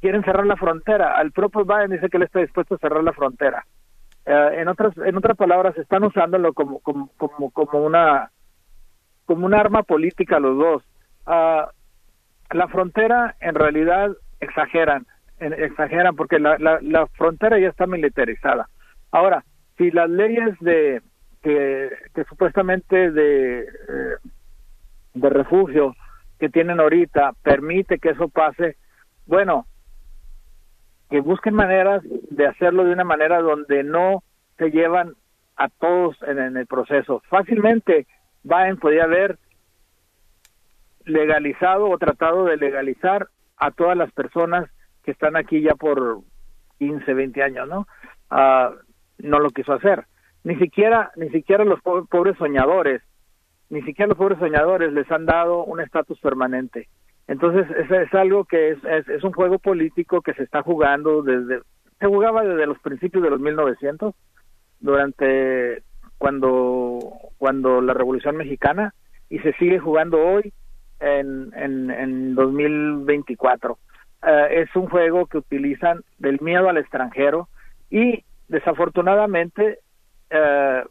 [0.00, 1.20] quieren cerrar la frontera.
[1.20, 3.66] El propio Biden dice que él está dispuesto a cerrar la frontera.
[4.26, 8.30] Eh, en otras en otras palabras están usándolo como como como como una
[9.24, 10.82] como un arma política los dos
[11.26, 11.70] Ah,
[12.50, 14.10] la frontera en realidad
[14.40, 15.06] exageran
[15.38, 18.68] exageran porque la, la, la frontera ya está militarizada
[19.10, 19.44] ahora
[19.76, 21.02] si las leyes de
[21.42, 24.16] que, que supuestamente de eh,
[25.14, 25.94] de refugio
[26.38, 28.76] que tienen ahorita permite que eso pase
[29.26, 29.66] bueno
[31.10, 34.22] que busquen maneras de hacerlo de una manera donde no
[34.58, 35.14] se llevan
[35.56, 37.22] a todos en, el proceso.
[37.28, 38.06] Fácilmente
[38.42, 39.38] Biden podía haber
[41.06, 44.68] legalizado o tratado de legalizar a todas las personas
[45.02, 46.18] que están aquí ya por
[46.78, 47.86] 15, 20 años, ¿no?
[48.28, 48.72] Ah,
[49.18, 50.04] no lo quiso hacer.
[50.44, 53.02] Ni siquiera, ni siquiera los po- pobres soñadores,
[53.70, 56.88] ni siquiera los pobres soñadores les han dado un estatus permanente.
[57.28, 61.22] Entonces, es, es algo que es, es, es un juego político que se está jugando
[61.22, 61.60] desde,
[61.98, 64.14] se jugaba desde los principios de los 1900,
[64.80, 65.82] durante
[66.18, 67.00] cuando,
[67.38, 68.94] cuando la Revolución Mexicana,
[69.28, 70.52] y se sigue jugando hoy
[71.00, 73.78] en, en, en 2024.
[74.26, 77.48] Eh, es un juego que utilizan del miedo al extranjero
[77.90, 79.80] y desafortunadamente
[80.30, 80.84] eh,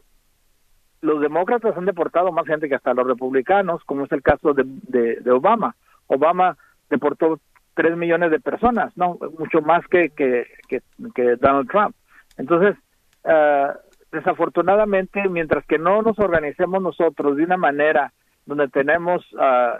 [1.02, 4.64] los demócratas han deportado más gente que hasta los republicanos, como es el caso de,
[4.64, 5.76] de, Obama.
[6.06, 6.56] Obama
[6.88, 7.38] deportó
[7.74, 10.80] tres millones de personas, no, mucho más que que, que,
[11.14, 11.94] que Donald Trump.
[12.38, 12.76] Entonces,
[13.24, 13.68] eh,
[14.12, 18.12] desafortunadamente, mientras que no nos organicemos nosotros de una manera
[18.46, 19.78] donde tenemos ah,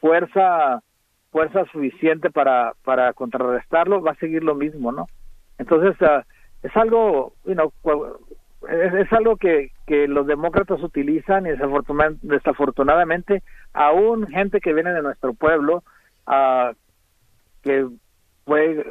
[0.00, 0.82] fuerza
[1.30, 5.06] fuerza suficiente para para contrarrestarlo, va a seguir lo mismo, ¿no?
[5.58, 6.24] Entonces, ah,
[6.62, 7.54] es algo, you
[8.68, 13.42] es, es algo que, que los demócratas utilizan y desafortuna- desafortunadamente
[13.72, 15.84] aún gente que viene de nuestro pueblo
[17.62, 17.86] que
[18.44, 18.84] fue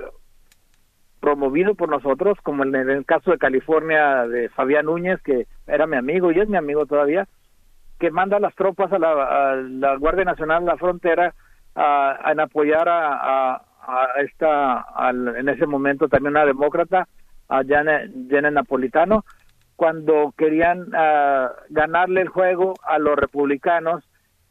[1.20, 5.98] promovido por nosotros como en el caso de California de Fabián Núñez que era mi
[5.98, 7.28] amigo y es mi amigo todavía
[8.00, 11.34] que manda las tropas a la, Guardia Nacional a la frontera
[11.76, 14.86] en apoyar a, a, a esta
[15.38, 17.08] en ese momento también una demócrata
[17.50, 18.12] a Janet,
[18.52, 19.24] Napolitano
[19.76, 24.04] cuando querían ah, ganarle el juego a los republicanos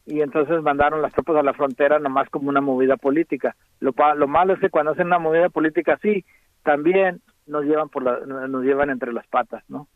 [0.06, 3.56] y entonces mandaron las tropas a la frontera nomás como una movida política.
[3.80, 6.24] Lo, lo malo es que cuando hacen una movida política así,
[6.62, 9.88] también nos llevan por la, nos llevan entre las patas, ¿no?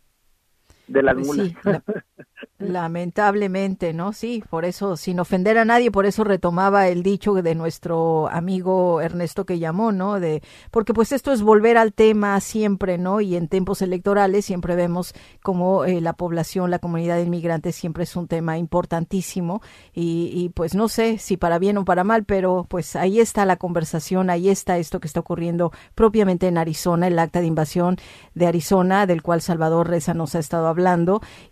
[0.92, 1.48] De las Pues mulas.
[1.48, 1.82] sí, la-
[2.58, 4.12] lamentablemente, ¿no?
[4.12, 9.00] Sí, por eso, sin ofender a nadie, por eso retomaba el dicho de nuestro amigo
[9.00, 10.20] Ernesto que llamó, ¿no?
[10.20, 13.20] De, porque pues esto es volver al tema siempre, ¿no?
[13.20, 18.16] Y en tiempos electorales siempre vemos como eh, la población, la comunidad inmigrante siempre es
[18.16, 19.62] un tema importantísimo
[19.94, 23.46] y, y pues no sé si para bien o para mal, pero pues ahí está
[23.46, 27.96] la conversación, ahí está esto que está ocurriendo propiamente en Arizona, el acta de invasión
[28.34, 30.79] de Arizona, del cual Salvador Reza nos ha estado hablando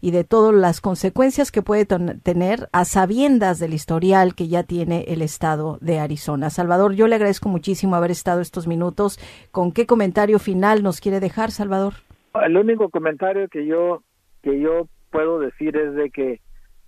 [0.01, 5.05] y de todas las consecuencias que puede tener a sabiendas del historial que ya tiene
[5.09, 6.51] el estado de Arizona.
[6.51, 9.19] Salvador, yo le agradezco muchísimo haber estado estos minutos.
[9.51, 11.95] ¿Con qué comentario final nos quiere dejar, Salvador?
[12.43, 14.03] El único comentario que yo
[14.43, 16.41] que yo puedo decir es de que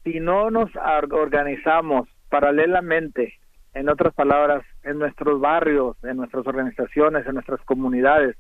[0.04, 0.70] si no nos
[1.10, 3.34] organizamos paralelamente,
[3.74, 8.36] en otras palabras, en nuestros barrios, en nuestras organizaciones, en nuestras comunidades,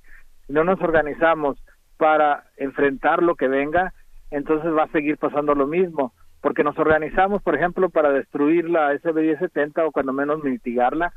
[0.46, 1.56] si no nos organizamos
[2.00, 3.92] para enfrentar lo que venga,
[4.30, 8.94] entonces va a seguir pasando lo mismo, porque nos organizamos, por ejemplo, para destruir la
[8.94, 11.12] SB1070 o cuando menos mitigarla,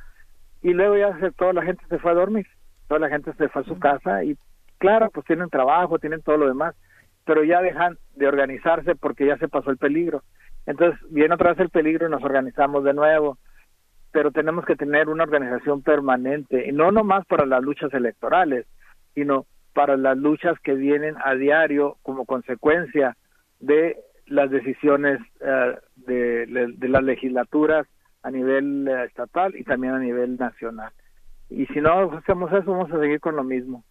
[0.62, 2.46] y luego ya se, toda la gente se fue a dormir,
[2.90, 4.36] toda la gente se fue a su casa y
[4.78, 6.76] claro, pues tienen trabajo, tienen todo lo demás,
[7.24, 10.22] pero ya dejan de organizarse porque ya se pasó el peligro.
[10.66, 13.38] Entonces viene otra vez el peligro y nos organizamos de nuevo,
[14.12, 18.66] pero tenemos que tener una organización permanente, y no nomás para las luchas electorales,
[19.16, 23.18] sino para las luchas que vienen a diario como consecuencia
[23.60, 25.20] de las decisiones
[25.96, 27.88] de, de, las legislaturas
[28.24, 30.92] a nivel eh, estatal y también a nivel nacional.
[31.50, 33.84] Y si no hacemos eso, vamos a seguir con lo mismo.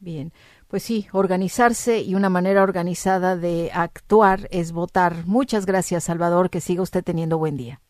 [0.00, 0.32] Bien,
[0.68, 5.26] pues sí, organizarse y una manera organizada de actuar es votar.
[5.26, 6.50] Muchas gracias, Salvador.
[6.50, 7.80] Que siga usted teniendo buen día.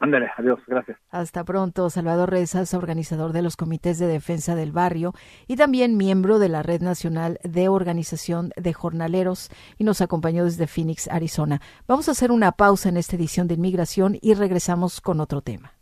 [0.00, 0.98] Ándale, adiós, gracias.
[1.10, 5.12] Hasta pronto, Salvador Rezas, organizador de los comités de defensa del barrio
[5.46, 10.66] y también miembro de la Red Nacional de Organización de Jornaleros y nos acompañó desde
[10.66, 11.60] Phoenix, Arizona.
[11.86, 15.79] Vamos a hacer una pausa en esta edición de Inmigración y regresamos con otro tema.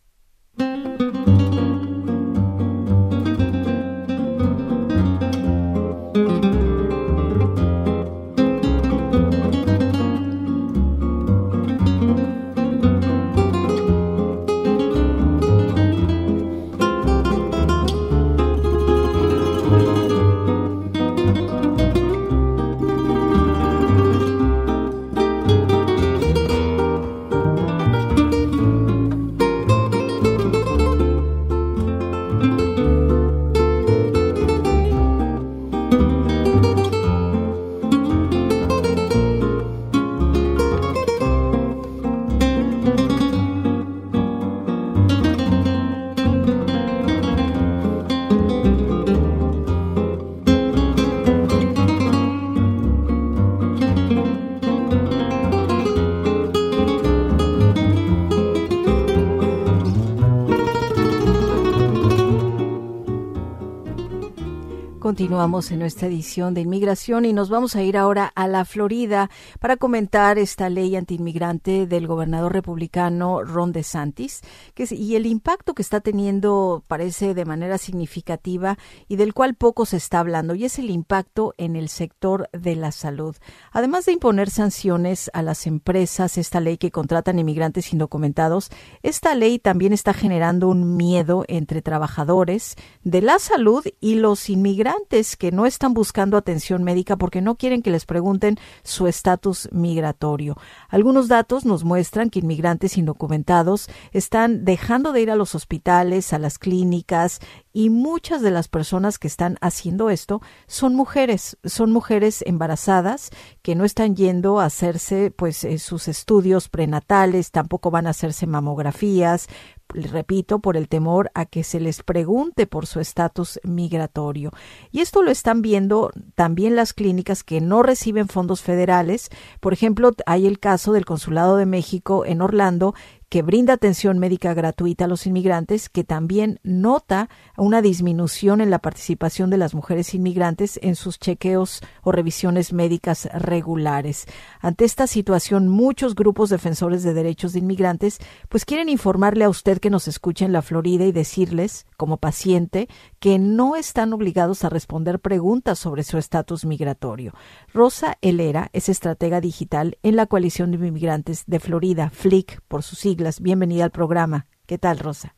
[65.18, 69.30] Continuamos en nuestra edición de inmigración y nos vamos a ir ahora a la Florida
[69.58, 74.42] para comentar esta ley antiinmigrante del gobernador republicano Ron DeSantis
[74.76, 78.78] y el impacto que está teniendo parece de manera significativa
[79.08, 82.76] y del cual poco se está hablando y es el impacto en el sector de
[82.76, 83.34] la salud.
[83.72, 88.70] Además de imponer sanciones a las empresas, esta ley que contratan inmigrantes indocumentados,
[89.02, 95.07] esta ley también está generando un miedo entre trabajadores de la salud y los inmigrantes
[95.08, 100.56] que no están buscando atención médica porque no quieren que les pregunten su estatus migratorio.
[100.88, 106.38] Algunos datos nos muestran que inmigrantes indocumentados están dejando de ir a los hospitales, a
[106.38, 107.40] las clínicas
[107.72, 113.30] y muchas de las personas que están haciendo esto son mujeres, son mujeres embarazadas
[113.62, 118.46] que no están yendo a hacerse pues eh, sus estudios prenatales, tampoco van a hacerse
[118.46, 119.48] mamografías,
[119.94, 124.52] repito, por el temor a que se les pregunte por su estatus migratorio.
[124.90, 129.30] Y esto lo están viendo también las clínicas que no reciben fondos federales.
[129.60, 132.94] Por ejemplo, hay el caso del Consulado de México en Orlando
[133.28, 138.78] que brinda atención médica gratuita a los inmigrantes, que también nota una disminución en la
[138.78, 144.26] participación de las mujeres inmigrantes en sus chequeos o revisiones médicas regulares.
[144.60, 149.78] Ante esta situación, muchos grupos defensores de derechos de inmigrantes pues quieren informarle a usted
[149.78, 152.88] que nos escucha en la Florida y decirles, como paciente,
[153.20, 157.34] que no están obligados a responder preguntas sobre su estatus migratorio.
[157.74, 162.96] Rosa Helera es estratega digital en la coalición de inmigrantes de Florida, FLIC por su
[163.40, 164.46] Bienvenida al programa.
[164.66, 165.34] ¿Qué tal, Rosa?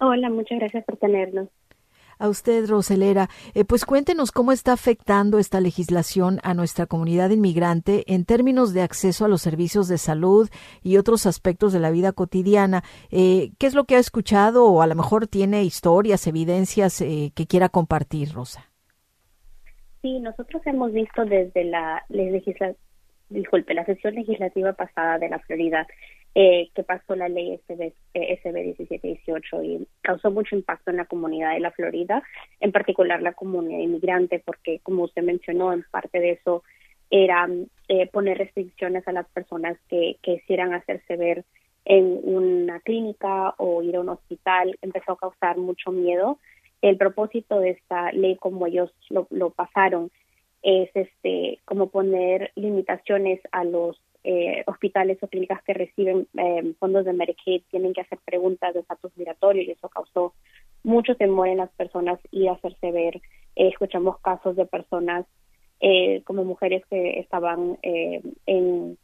[0.00, 1.48] Hola, muchas gracias por tenernos.
[2.18, 8.04] A usted, Roselera, eh, pues cuéntenos cómo está afectando esta legislación a nuestra comunidad inmigrante
[8.06, 10.48] en términos de acceso a los servicios de salud
[10.82, 12.82] y otros aspectos de la vida cotidiana.
[13.10, 17.32] Eh, ¿Qué es lo que ha escuchado o a lo mejor tiene historias, evidencias eh,
[17.34, 18.70] que quiera compartir, Rosa?
[20.00, 22.76] Sí, nosotros hemos visto desde la legislación,
[23.28, 25.86] disculpe, la sesión legislativa pasada de la Florida
[26.38, 31.06] eh, que pasó la ley SB, eh, SB 1718 y causó mucho impacto en la
[31.06, 32.22] comunidad de la Florida,
[32.60, 36.62] en particular la comunidad inmigrante, porque como usted mencionó, en parte de eso
[37.08, 37.48] era
[37.88, 41.46] eh, poner restricciones a las personas que, quisieran hacerse ver
[41.86, 44.76] en una clínica o ir a un hospital.
[44.82, 46.38] Empezó a causar mucho miedo.
[46.82, 50.10] El propósito de esta ley, como ellos lo, lo pasaron,
[50.60, 53.98] es este como poner limitaciones a los
[54.28, 58.80] eh, hospitales o clínicas que reciben eh, fondos de Medicaid tienen que hacer preguntas de
[58.80, 60.34] estatus migratorio y eso causó
[60.82, 63.18] mucho temor en las personas y hacerse ver.
[63.54, 65.26] Eh, escuchamos casos de personas
[66.24, 68.98] como mujeres que estaban en,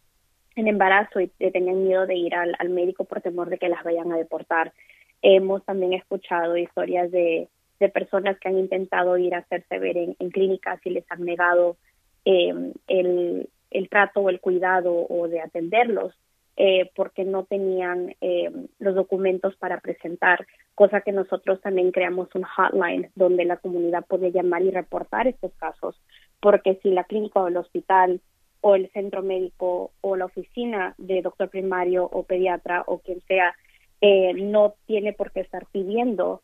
[0.56, 4.10] en, embarazo y tenían miedo de ir al, médico por temor de que las vayan
[4.10, 4.72] a deportar.
[5.20, 7.46] Hemos también escuchado historias de,
[7.78, 11.24] de personas que han intentado ir a hacerse ver en, en clínicas y les han
[11.24, 11.76] negado
[12.24, 16.14] el, el trato o el cuidado o de atenderlos
[16.58, 22.42] eh, porque no tenían eh, los documentos para presentar, cosa que nosotros también creamos un
[22.42, 25.96] hotline donde la comunidad puede llamar y reportar estos casos,
[26.40, 28.20] porque si la clínica o el hospital
[28.60, 33.54] o el centro médico o la oficina de doctor primario o pediatra o quien sea
[34.02, 36.42] eh, no tiene por qué estar pidiendo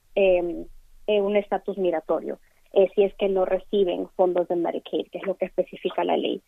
[1.06, 2.38] un estatus migratorio
[2.94, 6.42] si es que no reciben fondos de Medicaid, que es lo que especifica la ley.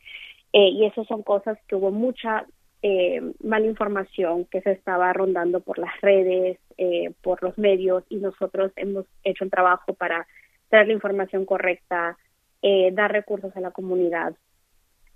[0.52, 2.44] Eh, y eso son cosas que hubo mucha
[2.82, 8.16] eh, mala información que se estaba rondando por las redes, eh, por los medios, y
[8.16, 10.26] nosotros hemos hecho un trabajo para
[10.68, 12.16] traer la información correcta,
[12.92, 14.34] dar recursos a la comunidad.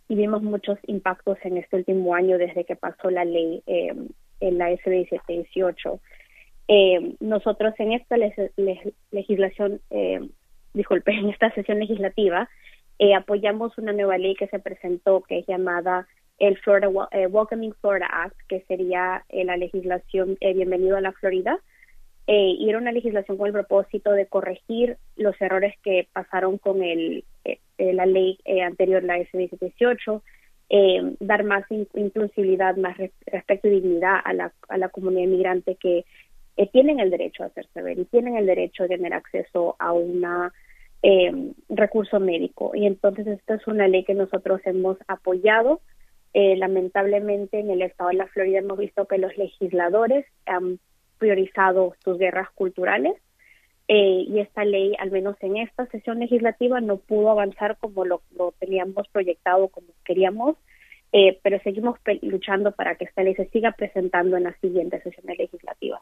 [0.09, 4.71] Y vimos muchos impactos en este último año desde que pasó la ley en la
[4.71, 6.01] SB 718.
[7.21, 8.17] nosotros en esta
[9.13, 9.81] legislación,
[10.73, 12.49] disculpe, en esta sesión legislativa,
[12.99, 16.07] eh, apoyamos una nueva ley que se presentó que es llamada
[16.39, 21.59] el Florida eh, Welcoming Florida Act, que sería eh, la legislación Bienvenido a la Florida.
[22.27, 27.25] y era una legislación con el propósito de corregir los errores que pasaron con el,
[27.79, 30.23] la ley anterior, la SB 18,
[31.21, 36.05] dar más inclusividad, más respeto y dignidad a la, a la comunidad inmigrante que
[36.73, 40.53] tienen el derecho a hacerse ver y tienen el derecho de tener acceso a una
[41.07, 42.73] eh, recurso médico.
[42.75, 45.83] Y entonces esta es una ley que nosotros hemos apoyado.
[46.33, 50.81] Eh, lamentablemente en el estado de la Florida hemos visto que los legisladores han
[51.19, 53.15] priorizado sus guerras culturales
[53.87, 58.23] eh, y esta ley, al menos en esta sesión legislativa, no pudo avanzar como lo,
[58.59, 60.57] teníamos proyectado, como queríamos,
[61.13, 65.37] eh, pero seguimos luchando para que esta ley se siga presentando en las siguientes sesiones
[65.37, 66.01] legislativas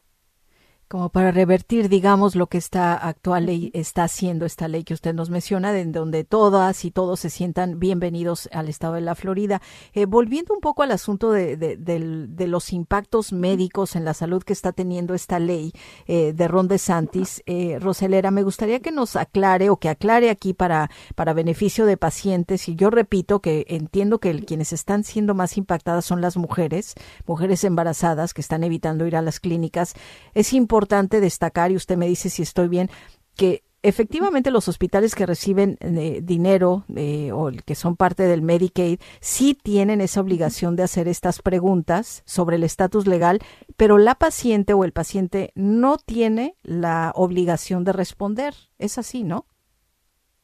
[0.93, 5.15] como para revertir, digamos, lo que esta actual ley está haciendo, esta ley que usted
[5.15, 9.63] nos menciona, en donde todas y todos se sientan bienvenidos al estado de la Florida.
[9.95, 14.73] Eh, volviendo un poco al asunto de, los impactos médicos en la salud que está
[14.73, 15.73] teniendo esta ley
[16.07, 20.53] eh, de Ron DeSantis, eh, Roselera, me gustaría que nos aclare o que aclare aquí
[20.53, 22.69] para, para beneficio de pacientes.
[22.69, 26.93] Y yo repito que entiendo que quienes están siendo más impactadas son las mujeres,
[27.27, 29.95] mujeres embarazadas que están evitando ir a las clínicas.
[30.35, 32.89] Es importante importante destacar, y usted me dice si estoy bien,
[33.37, 38.99] que efectivamente los hospitales que reciben eh, dinero eh, o que son parte del Medicaid
[39.21, 43.39] sí tienen esa obligación de hacer estas preguntas sobre el estatus legal,
[43.77, 48.55] pero la paciente o el paciente no tiene la obligación de responder.
[48.81, 49.47] Es así, ¿no?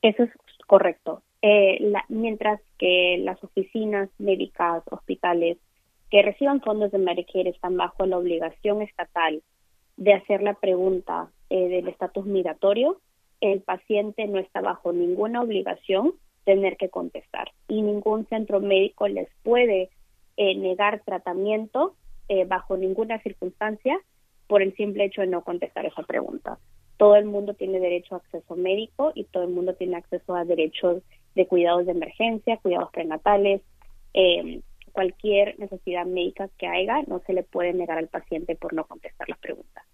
[0.02, 0.30] Eso es
[0.68, 1.22] correcto.
[1.42, 5.58] Eh, mientras que las oficinas médicas, hospitales
[6.10, 9.42] que reciban fondos de Medicaid están bajo la obligación estatal
[9.98, 13.00] de hacer la pregunta eh, del estatus migratorio,
[13.40, 19.28] el paciente no está bajo ninguna obligación tener que contestar y ningún centro médico les
[19.42, 19.90] puede
[20.36, 21.94] eh, negar tratamiento
[22.28, 24.00] eh, bajo ninguna circunstancia
[24.46, 26.58] por el simple hecho de no contestar esa pregunta.
[26.96, 30.44] Todo el mundo tiene derecho a acceso médico y todo el mundo tiene acceso a
[30.44, 31.02] derechos
[31.34, 33.62] de cuidados de emergencia, cuidados prenatales,
[34.88, 39.28] cualquier necesidad médica que haya, no se le puede negar al paciente por no contestar
[39.28, 39.84] las preguntas.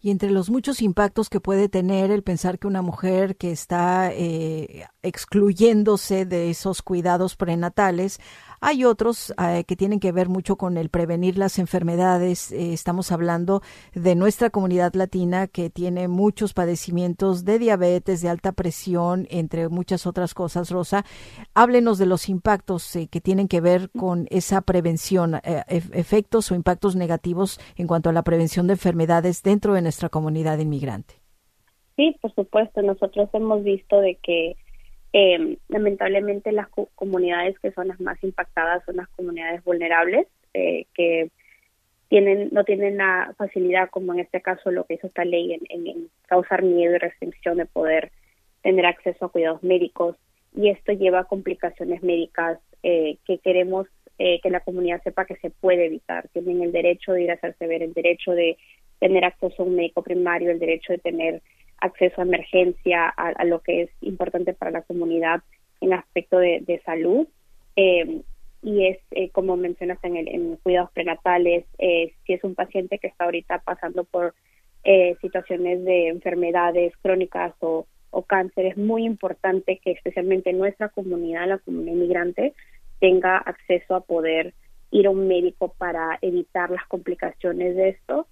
[0.00, 4.10] Y entre los muchos impactos que puede tener el pensar que una mujer que está
[4.12, 8.20] eh, excluyéndose de esos cuidados prenatales
[8.64, 12.50] hay otros eh, que tienen que ver mucho con el prevenir las enfermedades.
[12.50, 13.60] Eh, estamos hablando
[13.94, 20.06] de nuestra comunidad latina que tiene muchos padecimientos de diabetes, de alta presión, entre muchas
[20.06, 20.70] otras cosas.
[20.70, 21.04] Rosa,
[21.52, 26.96] háblenos de los impactos eh, que tienen que ver con esa prevención, efectos o impactos
[26.96, 31.16] negativos en cuanto a la prevención de enfermedades dentro de nuestra comunidad inmigrante.
[31.96, 32.80] Sí, por supuesto.
[32.80, 34.56] Nosotros hemos visto de que
[35.16, 41.30] eh, lamentablemente las comunidades que son las más impactadas son las comunidades vulnerables eh, que
[42.08, 46.08] tienen no tienen la facilidad como en este caso lo que hizo esta ley en,
[46.26, 48.10] causar miedo y restricción de poder
[48.62, 50.16] tener acceso a cuidados médicos
[50.52, 53.86] y esto lleva a complicaciones médicas eh, que queremos
[54.18, 56.28] eh, que la comunidad sepa que se puede evitar.
[56.32, 58.56] Tienen el derecho de ir a hacerse ver, el derecho de
[58.98, 61.42] tener acceso a un médico primario, el derecho de tener
[61.84, 65.42] acceso a emergencia, a, lo que es importante para la comunidad
[65.80, 67.26] en aspecto de, salud.
[67.76, 68.22] Eh,
[68.62, 72.98] y es, eh, como mencionaste en, el, en cuidados prenatales, eh, si es un paciente
[72.98, 74.34] que está ahorita pasando por
[75.22, 81.56] situaciones de enfermedades crónicas o, o cáncer, es muy importante que especialmente nuestra comunidad, la
[81.56, 82.52] comunidad inmigrante,
[83.00, 84.52] tenga acceso a poder
[84.90, 88.26] ir a un médico para evitar las complicaciones de esto.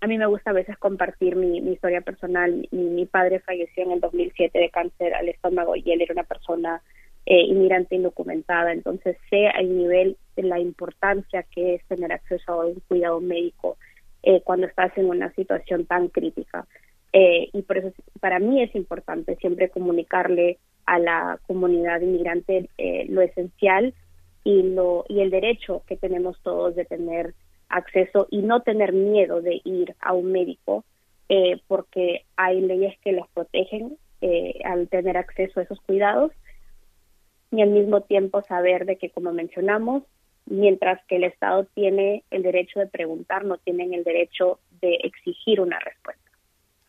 [0.00, 2.66] A mí me gusta a veces compartir mi, historia personal.
[2.70, 6.82] Mi, padre falleció en el 2007 de cáncer al estómago y él era una persona
[7.26, 8.72] eh, inmigrante indocumentada.
[8.72, 13.76] Entonces sé al nivel de la importancia que es tener acceso a un cuidado médico
[14.22, 16.66] eh, cuando estás en una situación tan crítica.
[17.12, 23.06] Eh, y por eso para mí es importante siempre comunicarle a la comunidad inmigrante eh,
[23.08, 23.94] lo esencial
[24.44, 27.34] y lo y el derecho que tenemos todos de tener
[27.70, 30.84] acceso y no tener miedo de ir a un médico
[31.28, 36.32] eh, porque hay leyes que los protegen eh, al tener acceso a esos cuidados
[37.50, 40.02] y al mismo tiempo saber de que como mencionamos
[40.46, 45.60] mientras que el Estado tiene el derecho de preguntar no tienen el derecho de exigir
[45.60, 46.19] una respuesta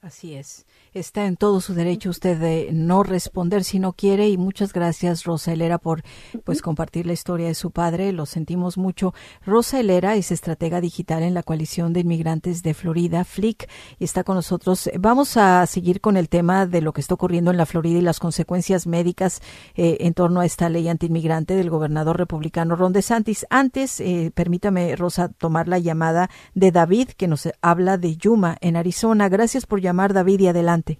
[0.01, 0.65] Así es.
[0.93, 5.25] Está en todo su derecho usted de no responder si no quiere y muchas gracias
[5.25, 6.01] Rosa Helera por
[6.43, 8.11] pues compartir la historia de su padre.
[8.11, 9.13] Lo sentimos mucho.
[9.45, 14.23] Rosa Helera es estratega digital en la coalición de inmigrantes de Florida, FLIC, y está
[14.23, 14.89] con nosotros.
[14.99, 18.01] Vamos a seguir con el tema de lo que está ocurriendo en la Florida y
[18.01, 19.39] las consecuencias médicas
[19.75, 23.45] eh, en torno a esta ley antiinmigrante del gobernador republicano Ron DeSantis.
[23.51, 28.77] Antes, eh, permítame Rosa tomar la llamada de David que nos habla de Yuma en
[28.77, 29.29] Arizona.
[29.29, 30.99] Gracias por llamar llamar, David, y adelante.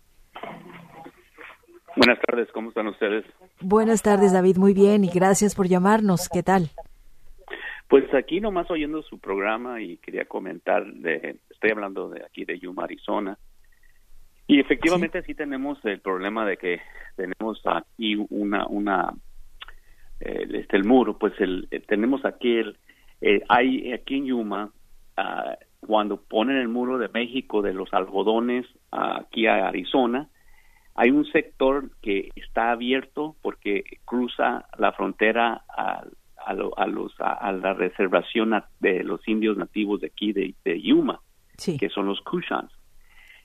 [1.96, 3.26] Buenas tardes, ¿cómo están ustedes?
[3.62, 6.28] Buenas tardes, David, muy bien, y gracias por llamarnos.
[6.28, 6.70] ¿Qué tal?
[7.88, 12.60] Pues aquí nomás oyendo su programa y quería comentar, de, estoy hablando de aquí de
[12.60, 13.38] Yuma, Arizona,
[14.48, 16.82] y efectivamente sí, tenemos el problema de que
[17.16, 19.14] tenemos aquí una, una,
[20.20, 22.78] este, el muro, pues el, eh, tenemos aquí el,
[23.22, 24.70] eh, hay aquí en Yuma,
[25.18, 25.56] uh,
[25.86, 30.30] cuando ponen el muro de México de los algodones aquí a Arizona,
[30.96, 36.04] hay un sector que está abierto porque cruza la frontera a,
[36.46, 36.54] a,
[36.88, 41.22] los, a, la reservación de los indios nativos de aquí de, Yuma,
[41.58, 42.72] que son los Kushans.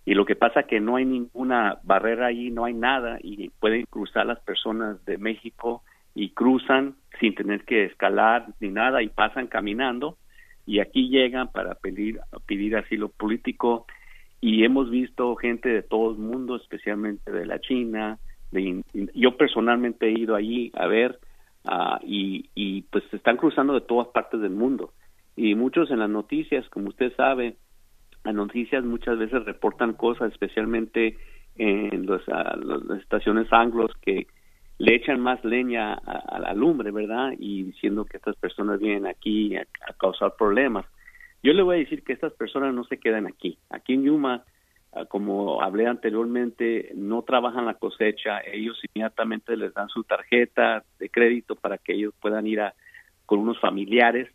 [0.04, 3.48] Y lo que pasa es que no hay ninguna barrera ahí, no hay nada y
[3.50, 5.82] pueden cruzar las personas de México
[6.14, 10.16] y cruzan sin tener que escalar ni nada y pasan caminando
[10.66, 13.86] y aquí llegan para pedir, pedir asilo político
[14.40, 18.18] y hemos visto gente de todo el mundo, especialmente de la China.
[18.50, 18.82] De,
[19.14, 21.18] yo personalmente he ido allí a ver
[21.64, 24.92] uh, y, pues se están cruzando de todas partes del mundo.
[25.36, 27.56] Y muchos en las noticias, como usted sabe,
[28.24, 31.16] las noticias muchas veces reportan cosas, especialmente
[31.56, 34.26] en los, las estaciones anglos que
[34.78, 37.32] le echan más leña a, la lumbre, ¿verdad?
[37.38, 39.66] Y diciendo que estas personas vienen aquí a,
[39.98, 40.84] causar problemas.
[41.42, 43.58] Yo le voy a decir que estas personas no se quedan aquí.
[43.70, 44.44] Aquí en Yuma,
[44.92, 48.40] ah, como hablé anteriormente, no trabajan la cosecha.
[48.40, 52.74] Ellos inmediatamente les dan su tarjeta de crédito para que ellos puedan ir a,
[53.24, 54.28] con unos familiares.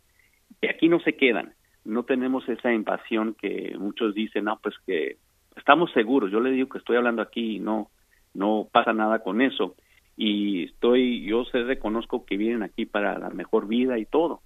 [0.60, 1.54] Y aquí no se quedan.
[1.84, 5.18] No tenemos esa invasión que muchos dicen, no, pues que
[5.56, 6.32] estamos seguros.
[6.32, 7.90] Yo le digo que estoy hablando aquí y no,
[8.34, 9.76] no pasa nada con eso
[10.24, 14.40] y estoy, yo sé, reconozco que vienen aquí para la mejor vida y todo,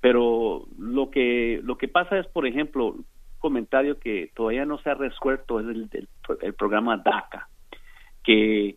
[0.00, 3.06] pero lo que, lo que pasa es, por ejemplo, un
[3.38, 6.08] comentario que todavía no se ha resuelto es el,
[6.42, 7.48] el, programa DACA,
[8.22, 8.76] que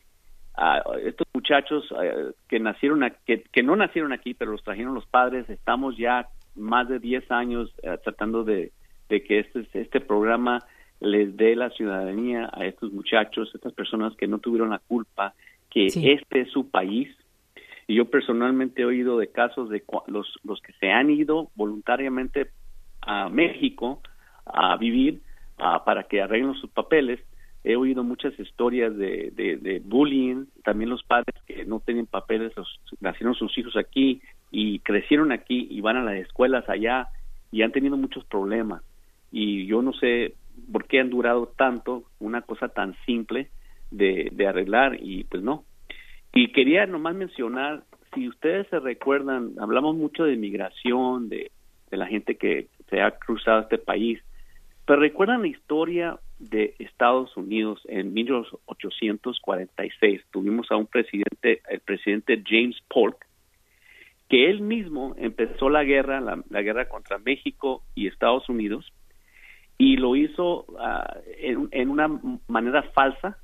[0.57, 5.05] ah, estos muchachos ah, que nacieron, que, que no nacieron aquí, pero los trajeron los
[5.05, 8.71] padres, estamos ya más de 10 años ah, tratando de,
[9.07, 10.65] de que este, este programa
[10.99, 15.35] les dé la ciudadanía a estos muchachos, estas personas que no tuvieron la culpa
[15.69, 17.09] que este es su país.
[17.87, 22.51] Y yo personalmente he oído de casos de los, los que se han ido voluntariamente
[23.01, 24.01] a México
[24.45, 25.21] a vivir
[25.85, 27.19] para que arreglen sus papeles.
[27.63, 32.79] He oído muchas historias de, de, bullying, también los padres que no tienen papeles, los,
[33.01, 37.09] nacieron sus hijos aquí y crecieron aquí y van a las escuelas allá
[37.51, 38.81] y han tenido muchos problemas.
[39.31, 40.35] Y yo no sé
[40.71, 43.49] por qué han durado tanto una cosa tan simple
[43.91, 45.65] de, arreglar y pues no.
[46.33, 47.83] Y quería nomás mencionar,
[48.13, 51.51] si ustedes se recuerdan, hablamos mucho de migración, de,
[51.91, 54.21] la gente que se ha cruzado este país,
[54.85, 62.43] pero recuerdan la historia de Estados Unidos en 1846 tuvimos a un presidente, el presidente
[62.47, 63.25] James Polk,
[64.29, 68.93] que él mismo empezó la guerra, la, guerra contra México y Estados Unidos,
[69.77, 72.07] y lo hizo ah, en, una
[72.47, 73.37] manera falsa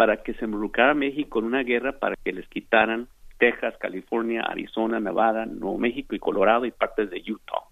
[0.00, 4.98] para que se involucrara México en una guerra para que les quitaran Texas, California, Arizona,
[4.98, 7.64] Nevada, Nuevo México y Colorado y partes de Utah.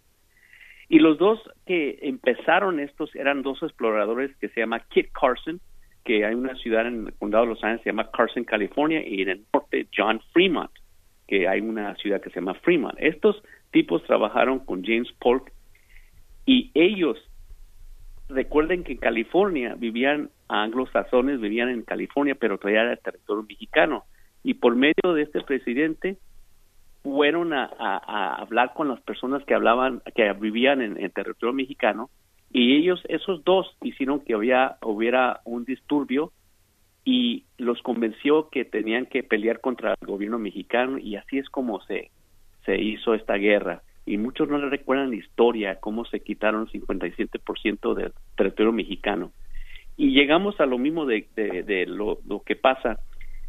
[0.91, 5.59] Y los dos que empezaron estos eran dos exploradores que se llama Kit Carson,
[6.05, 9.22] que hay una ciudad en el condado de Los Ángeles se llama Carson, California, y
[9.22, 10.70] en el norte John Fremont,
[11.26, 12.95] que hay una ciudad que se llama Fremont.
[12.99, 15.51] Estos tipos trabajaron con James Polk
[16.45, 17.16] y ellos
[18.29, 24.05] recuerden que en California vivían anglosajones, vivían en California, pero todavía era territorio mexicano.
[24.43, 26.18] Y por medio de este presidente,
[27.03, 27.66] fueron a,
[28.41, 32.11] hablar con las personas que hablaban, que vivían en, el territorio mexicano,
[32.51, 36.33] y ellos, esos dos, hicieron que había, hubiera un disturbio
[37.05, 41.81] y los convenció que tenían que pelear contra el gobierno mexicano y así es como
[41.83, 42.11] se,
[42.64, 43.83] se hizo esta guerra.
[44.09, 49.33] Y muchos no recuerdan la historia, cómo se quitaron 57% del territorio mexicano.
[49.99, 53.01] Y llegamos a lo mismo de, de, lo, lo que pasa,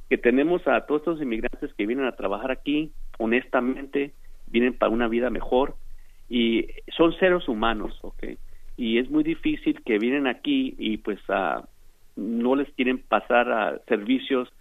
[0.09, 4.11] que tenemos a todos estos inmigrantes que vienen a trabajar aquí, honestamente,
[4.47, 5.75] vienen para una vida mejor
[6.27, 8.25] y son seres humanos, ¿ok?
[8.75, 11.63] Y es muy difícil que vienen aquí y pues uh,
[12.17, 14.51] no les quieren pasar a servicios.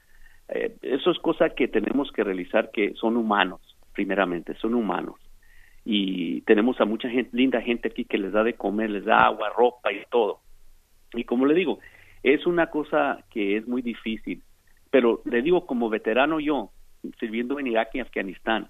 [0.48, 3.60] Eh, eso es cosa que tenemos que realizar que son humanos,
[3.94, 5.16] primeramente, son humanos.
[5.90, 9.24] Y tenemos a mucha gente, linda gente aquí que les da de comer, les da
[9.24, 10.40] agua, ropa y todo.
[11.14, 11.78] Y como le digo,
[12.22, 14.42] es una cosa que es muy difícil.
[14.90, 16.72] Pero le digo, como veterano yo,
[17.18, 18.68] sirviendo en Irak y Afganistán.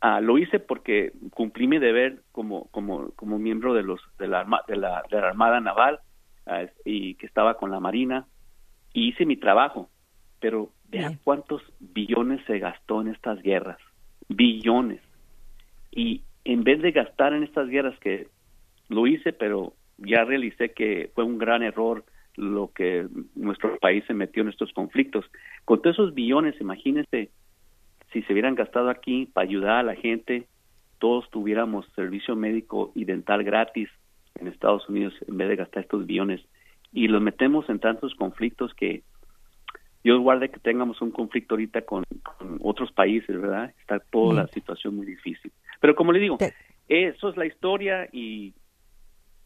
[0.00, 4.46] Ah, lo hice porque cumplí mi deber como como como miembro de los de la
[4.66, 6.00] de la, de la armada naval
[6.46, 8.26] ah, y que estaba con la marina
[8.94, 9.90] y hice mi trabajo
[10.38, 13.78] pero vean cuántos billones se gastó en estas guerras
[14.28, 15.00] billones
[15.98, 18.28] y en vez de gastar en estas guerras que
[18.88, 22.04] lo hice pero ya realicé que fue un gran error
[22.36, 25.24] lo que nuestro país se metió en estos conflictos.
[25.64, 27.30] Con todos esos billones, imagínense
[28.12, 30.46] si se hubieran gastado aquí para ayudar a la gente,
[31.00, 33.88] todos tuviéramos servicio médico y dental gratis
[34.36, 36.40] en Estados Unidos en vez de gastar estos billones
[36.92, 39.02] y los metemos en tantos conflictos que
[40.04, 42.04] Dios guarde que tengamos un conflicto ahorita con,
[42.60, 43.74] otros países, ¿verdad?
[43.80, 45.50] Está toda la situación muy difícil.
[45.80, 46.38] Pero como le digo,
[46.88, 48.54] eso es la historia y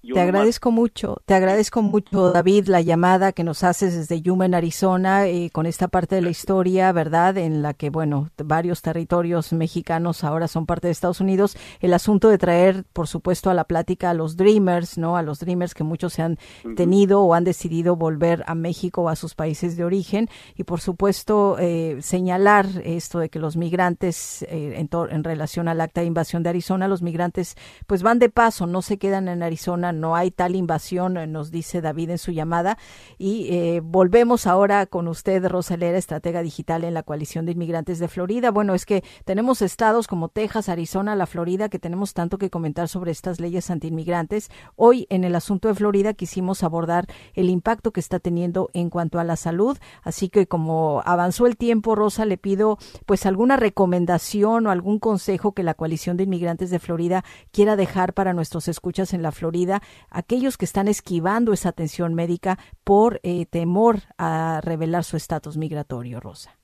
[0.02, 4.54] te agradezco mucho, te agradezco mucho, David, la llamada que nos haces desde Yuma, en
[4.54, 7.38] Arizona, eh, con esta parte de la historia, ¿verdad?
[7.38, 11.56] En la que, bueno, varios territorios mexicanos ahora son parte de Estados Unidos.
[11.78, 15.16] El asunto de traer, por supuesto, a la plática a los Dreamers, ¿no?
[15.16, 16.38] A los Dreamers que muchos se han
[16.74, 20.28] tenido o han decidido volver a México o a sus países de origen.
[20.56, 25.80] Y, por supuesto, eh, señalar esto de que los migrantes, eh, en, en relación al
[25.80, 29.44] acta de invasión de Arizona, los migrantes, pues van de paso, no se quedan en
[29.44, 32.78] Arizona no hay tal invasión, eh, nos dice David en su llamada.
[33.18, 38.08] Y eh, volvemos ahora con usted, Rosalera, estratega digital en la coalición de inmigrantes de
[38.08, 38.50] Florida.
[38.50, 42.88] Bueno, es que tenemos estados como Texas, Arizona, la Florida, que tenemos tanto que comentar
[42.88, 44.50] sobre estas leyes antiinmigrantes.
[44.76, 49.18] Hoy, en el asunto de Florida, quisimos abordar el impacto que está teniendo en cuanto
[49.18, 49.78] a la salud.
[50.02, 55.52] Así que como avanzó el tiempo, Rosa, le pido pues alguna recomendación o algún consejo
[55.52, 59.81] que la coalición de inmigrantes de Florida quiera dejar para nuestros escuchas en la Florida
[60.10, 66.20] aquellos que están esquivando esa atención médica por eh, temor a revelar su estatus migratorio,
[66.20, 66.58] Rosa.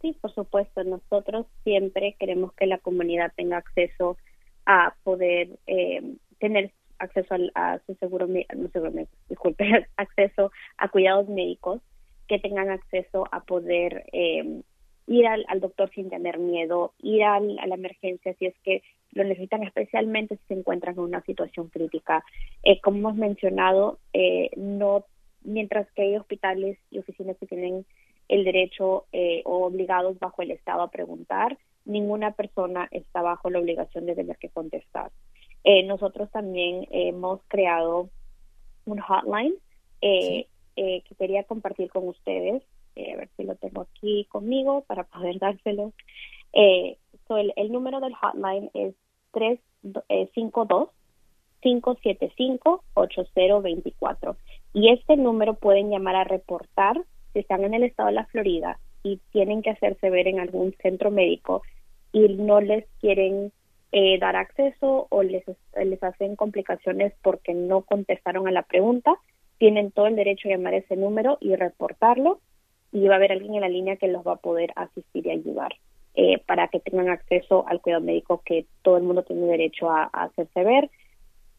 [0.00, 0.82] Sí, por supuesto.
[0.84, 4.16] Nosotros siempre queremos que la comunidad tenga acceso
[4.66, 8.92] a poder eh, tener acceso a, su seguro, no seguro
[9.28, 11.80] disculpe, acceso a cuidados médicos,
[12.28, 14.62] que tengan acceso a poder eh,
[15.10, 18.80] ir al, doctor sin tener miedo, ir a la emergencia si es que
[19.10, 22.24] lo necesitan especialmente si se encuentran en una situación crítica.
[22.62, 25.04] Eh, como hemos mencionado, eh, no
[25.42, 27.84] mientras que hay hospitales y oficinas que tienen
[28.28, 33.58] el derecho eh, o obligados bajo el Estado a preguntar, ninguna persona está bajo la
[33.58, 35.10] obligación de tener que contestar.
[35.86, 38.10] nosotros también hemos creado
[38.86, 39.54] un hotline
[40.00, 40.46] que
[41.18, 42.62] quería compartir con ustedes
[43.12, 45.92] a ver si lo tengo aquí conmigo para poder dárselo.
[46.52, 46.96] Eh,
[47.28, 48.94] el, número del hotline es
[51.62, 54.36] 352-575-8024.
[54.74, 57.00] Y este número pueden llamar a reportar
[57.32, 60.74] si están en el estado de la Florida y tienen que hacerse ver en algún
[60.82, 61.62] centro médico
[62.12, 63.52] y no les quieren
[63.92, 65.44] eh, dar acceso o les,
[65.76, 69.14] les hacen complicaciones porque no contestaron a la pregunta,
[69.58, 72.40] tienen todo el derecho a llamar ese número y reportarlo
[72.92, 75.30] y va a haber alguien en la línea que los va a poder asistir y
[75.30, 75.72] ayudar
[76.14, 80.04] eh, para que tengan acceso al cuidado médico que todo el mundo tiene derecho a,
[80.12, 80.90] hacerse ver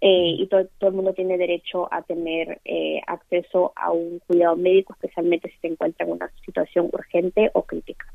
[0.02, 4.58] eh, y todo, todo el mundo tiene derecho a tener eh, acceso a un cuidado
[4.58, 8.06] médico, especialmente si se encuentra en una situación urgente o crítica.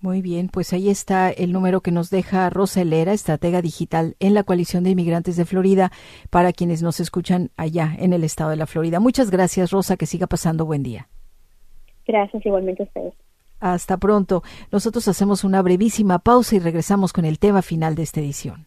[0.00, 4.34] Muy bien, pues ahí está el número que nos deja Rosa Helera, estratega digital en
[4.34, 5.92] la coalición de inmigrantes de Florida,
[6.28, 8.98] para quienes nos escuchan allá en el estado de la Florida.
[8.98, 11.08] Muchas gracias, Rosa, que siga pasando buen día.
[12.06, 13.14] Gracias, igualmente a ustedes.
[13.60, 14.42] Hasta pronto.
[14.72, 18.66] Nosotros hacemos una brevísima pausa y regresamos con el tema final de esta edición.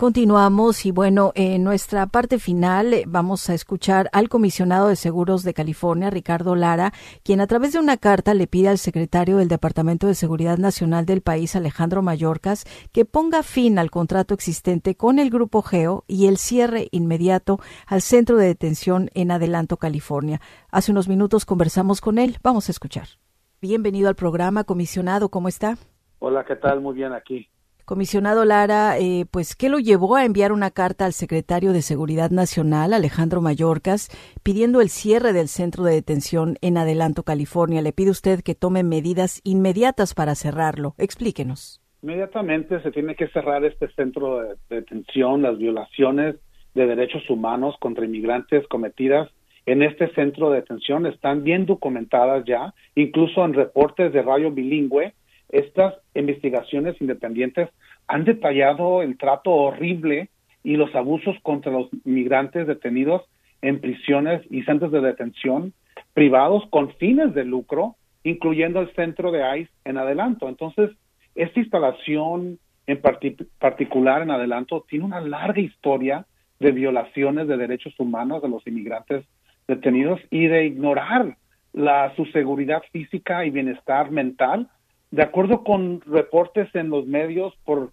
[0.00, 5.42] Continuamos y bueno, en nuestra parte final eh, vamos a escuchar al comisionado de seguros
[5.42, 9.48] de California, Ricardo Lara, quien a través de una carta le pide al secretario del
[9.48, 15.18] Departamento de Seguridad Nacional del país, Alejandro Mayorkas, que ponga fin al contrato existente con
[15.18, 20.40] el Grupo Geo y el cierre inmediato al centro de detención en Adelanto, California.
[20.70, 22.38] Hace unos minutos conversamos con él.
[22.42, 23.06] Vamos a escuchar.
[23.60, 25.28] Bienvenido al programa, comisionado.
[25.28, 25.76] ¿Cómo está?
[26.20, 26.80] Hola, ¿qué tal?
[26.80, 27.50] Muy bien aquí.
[27.90, 32.30] Comisionado Lara, eh, pues, ¿qué lo llevó a enviar una carta al secretario de Seguridad
[32.30, 34.10] Nacional, Alejandro Mayorkas,
[34.44, 37.82] pidiendo el cierre del centro de detención en Adelanto, California?
[37.82, 40.94] Le pide usted que tome medidas inmediatas para cerrarlo.
[40.98, 41.82] Explíquenos.
[42.00, 46.36] Inmediatamente se tiene que cerrar este centro de detención, las violaciones
[46.76, 49.28] de derechos humanos contra inmigrantes cometidas
[49.66, 55.12] en este centro de detención están bien documentadas ya, incluso en reportes de radio bilingüe
[55.52, 57.68] estas investigaciones independientes
[58.06, 60.28] han detallado el trato horrible
[60.62, 63.22] y los abusos contra los migrantes detenidos
[63.62, 65.72] en prisiones y centros de detención
[66.14, 70.48] privados con fines de lucro, incluyendo el centro de ICE en adelanto.
[70.48, 70.90] Entonces,
[71.34, 73.00] esta instalación en
[73.58, 76.26] particular en adelanto tiene una larga historia
[76.58, 79.24] de violaciones de derechos humanos de los inmigrantes
[79.68, 81.36] detenidos y de ignorar
[81.72, 84.68] la, su seguridad física y bienestar mental
[85.10, 87.90] de acuerdo con reportes en los medios, por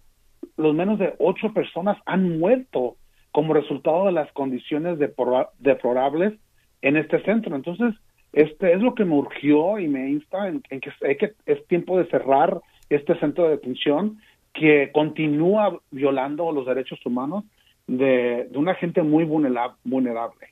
[0.56, 2.96] los menos de ocho personas han muerto
[3.32, 6.34] como resultado de las condiciones deplorables
[6.82, 7.54] en este centro.
[7.54, 7.94] Entonces,
[8.32, 12.06] este es lo que me urgió y me insta en, que, que es tiempo de
[12.06, 14.18] cerrar este centro de detención
[14.54, 17.44] que continúa violando los derechos humanos
[17.86, 20.48] de, de una gente muy vulnerable.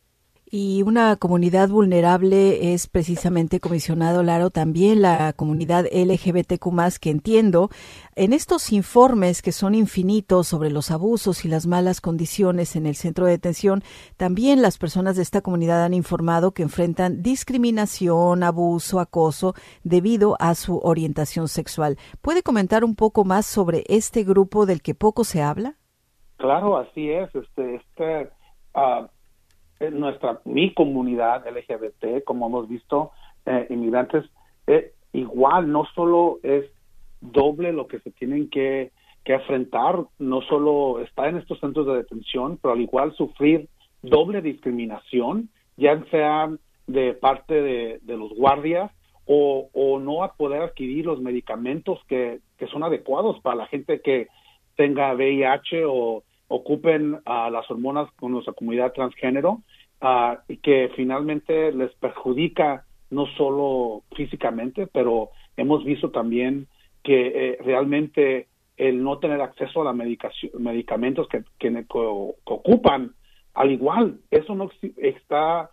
[0.49, 7.69] Y una comunidad vulnerable es precisamente, comisionado Laro, también la comunidad LGBTQ que entiendo
[8.15, 12.95] en estos informes que son infinitos sobre los abusos y las malas condiciones en el
[12.95, 13.83] centro de detención,
[14.17, 20.55] también las personas de esta comunidad han informado que enfrentan discriminación, abuso, acoso debido a
[20.55, 21.99] su orientación sexual.
[22.23, 25.75] ¿Puede comentar un poco más sobre este grupo del que poco se habla?
[26.37, 27.35] Claro, así es.
[27.35, 28.31] Este, este
[28.77, 29.09] uh
[29.93, 33.13] nuestra mi comunidad LGBT, como hemos visto,
[33.45, 34.25] eh, inmigrantes,
[34.67, 36.65] eh, igual no solo es
[37.21, 38.93] doble lo que se tienen que,
[39.25, 43.69] que enfrentar, no solo estar en estos centros de detención, pero al igual sufrir
[44.03, 46.51] doble discriminación, ya sea
[46.87, 48.91] de parte de, de los guardias
[49.27, 54.01] o, o, no a poder adquirir los medicamentos que, que son adecuados para la gente
[54.01, 54.29] que
[54.77, 59.63] tenga VIH o ocupen a las hormonas con nuestra comunidad transgénero
[60.03, 66.67] uh, y que finalmente les perjudica no solo físicamente, pero hemos visto también
[67.03, 70.21] que eh, realmente el no tener acceso a los
[70.59, 73.15] medicamentos que, que, ocupan,
[73.55, 75.71] al igual, eso no está,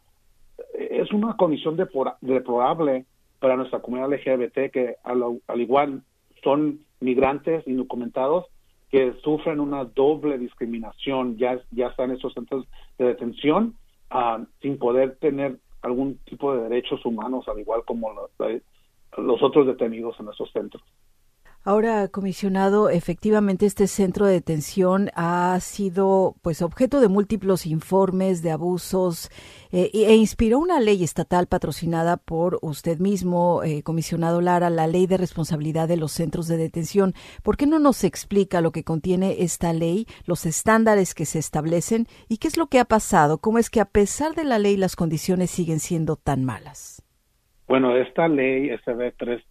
[0.73, 3.05] es una condición deplorable
[3.39, 6.03] para nuestra comunidad LGBT que al, al igual
[6.43, 8.45] son migrantes indocumentados
[8.93, 12.67] que sufren una doble discriminación, ya, ya están en esos centros
[12.99, 13.75] de detención,
[14.11, 18.29] uh, sin poder tener algún tipo de derechos humanos, al igual como los,
[19.17, 20.83] los otros detenidos en esos centros.
[21.65, 28.51] Ahora, comisionado, efectivamente este centro de detención ha sido pues objeto de múltiples informes de
[28.51, 29.29] abusos
[29.71, 35.07] eh, e inspiró una ley estatal patrocinada por usted mismo, eh, comisionado Lara, la ley
[35.07, 37.13] de responsabilidad de los centros de detención.
[37.43, 42.07] ¿Por qué no nos explica lo que contiene esta ley, los estándares que se establecen
[42.27, 43.37] y qué es lo que ha pasado?
[43.37, 47.01] ¿Cómo es que a pesar de la ley las condiciones siguen siendo tan malas?
[47.69, 49.41] Bueno, esta ley SB 3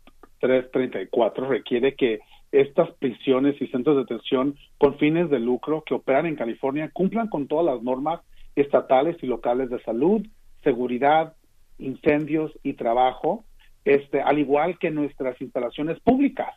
[0.43, 2.21] 334 requiere que
[2.51, 7.29] estas prisiones y centros de detención con fines de lucro que operan en California cumplan
[7.29, 8.21] con todas las normas
[8.57, 10.27] estatales y locales de salud,
[10.65, 11.35] seguridad,
[11.79, 13.45] incendios y trabajo,
[13.85, 16.55] este, al igual que nuestras instalaciones públicas.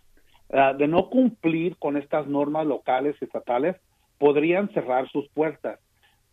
[0.51, 3.75] Ah, de no cumplir con estas normas locales y estatales,
[4.17, 5.79] podrían cerrar sus puertas.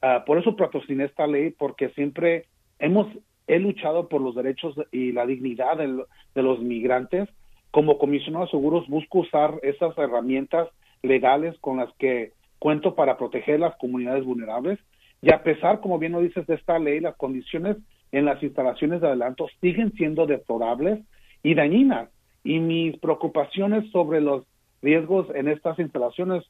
[0.00, 2.46] Ah, por eso patrociné esta ley, porque siempre
[2.78, 3.07] hemos
[3.46, 7.28] he luchado por los derechos y la dignidad de los migrantes
[7.72, 10.68] como comisionado de seguros busco usar esas herramientas
[11.02, 14.78] legales con las que cuento para proteger las comunidades vulnerables
[15.22, 17.76] y a pesar, como bien lo dices, de esta ley, las condiciones
[18.10, 20.98] en las instalaciones de adelanto siguen siendo deplorables
[21.44, 22.10] y dañinas.
[22.42, 24.44] Y mis preocupaciones sobre los
[24.82, 26.44] riesgos en estas instalaciones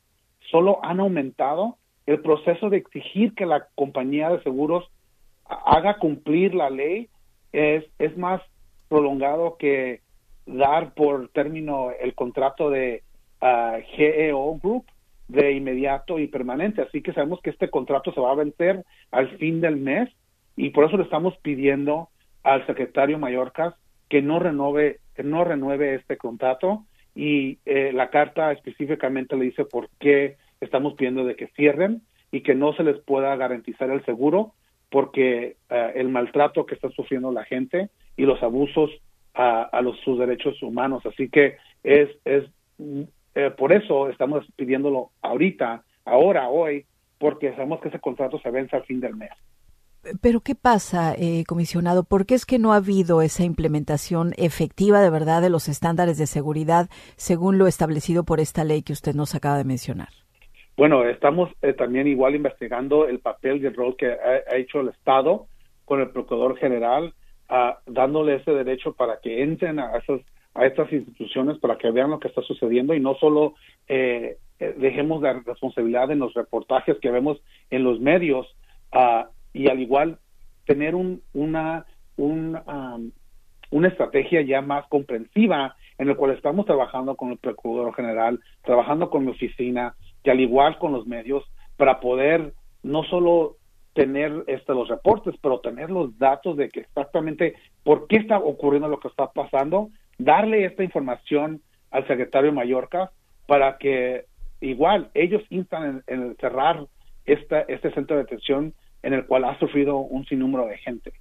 [0.51, 1.77] solo han aumentado.
[2.07, 4.91] El proceso de exigir que la compañía de seguros
[5.45, 7.11] haga cumplir la ley
[7.53, 8.41] es, es más
[8.89, 10.01] prolongado que
[10.47, 13.03] dar por término el contrato de
[13.41, 14.87] ah, GEO Group
[15.29, 16.83] de inmediato y permanente.
[16.83, 20.11] Así que sabemos que este contrato se va a vencer al fin del mes
[20.57, 22.09] y por eso le estamos pidiendo
[22.43, 23.77] al secretario Mallorca
[24.09, 26.85] que no renove, que no renueve este contrato
[27.15, 32.43] y eh, la carta específicamente le dice por qué estamos pidiendo de que cierren y
[32.43, 34.53] que no se les pueda garantizar el seguro
[34.91, 38.91] porque eh, el maltrato que está sufriendo la gente y los abusos
[39.35, 41.05] a, los, sus derechos humanos.
[41.07, 42.45] Así que es, es
[43.35, 46.85] eh, por eso estamos pidiéndolo ahorita, ahora, hoy,
[47.19, 49.31] porque sabemos que ese contrato se vence al fin del mes.
[50.21, 52.03] Pero ¿qué pasa, eh, comisionado?
[52.03, 56.19] ¿Por qué es que no ha habido esa implementación efectiva de verdad de los estándares
[56.19, 60.09] de seguridad según lo establecido por esta ley que usted nos acaba de mencionar?
[60.77, 64.89] Bueno, estamos eh, también igual investigando el papel y el rol que ha, hecho el
[64.89, 65.47] Estado
[65.85, 67.15] con el Procurador General
[67.87, 70.21] dándole ese derecho para que entren a esas
[70.55, 73.55] a estas instituciones para que vean lo que está sucediendo y no solo
[73.89, 77.41] eh, eh, dejemos la responsabilidad en los reportajes que vemos
[77.71, 78.47] en los medios
[78.93, 80.19] uh, y al igual
[80.67, 81.87] tener un, una
[82.17, 82.59] un,
[83.71, 89.09] una estrategia ya más comprensiva en el cual estamos trabajando con el procurador general, trabajando
[89.09, 91.45] con mi oficina y al igual con los medios
[91.79, 93.57] para poder no solo
[93.95, 98.89] tener este, los reportes, pero tener los datos de que exactamente por qué está ocurriendo
[98.89, 103.11] lo que está pasando, darle esta información al secretario Mallorca
[103.47, 104.27] para que
[104.61, 106.87] igual ellos instan en, cerrar
[107.27, 111.13] esta, este centro de detención en el cual ha sufrido un sinnúmero de gente.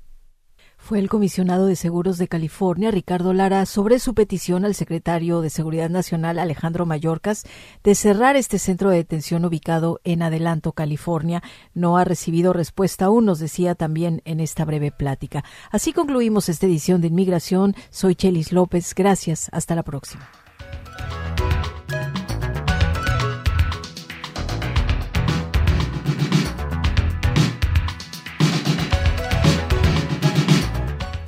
[0.82, 5.52] Fue el comisionado de seguros de California, Ricardo Lara, sobre su petición al secretario de
[5.52, 7.46] Seguridad Nacional, Alejandro Mayorkas,
[7.84, 11.44] de cerrar este centro de detención ubicado en Adelanto, California.
[11.76, 15.46] No ha recibido respuesta aún, nos decía también en esta breve plática.
[15.70, 17.76] Así concluimos esta edición de Inmigración.
[17.92, 18.94] Soy Chelis López.
[18.96, 19.50] Gracias.
[19.54, 20.28] Hasta la próxima.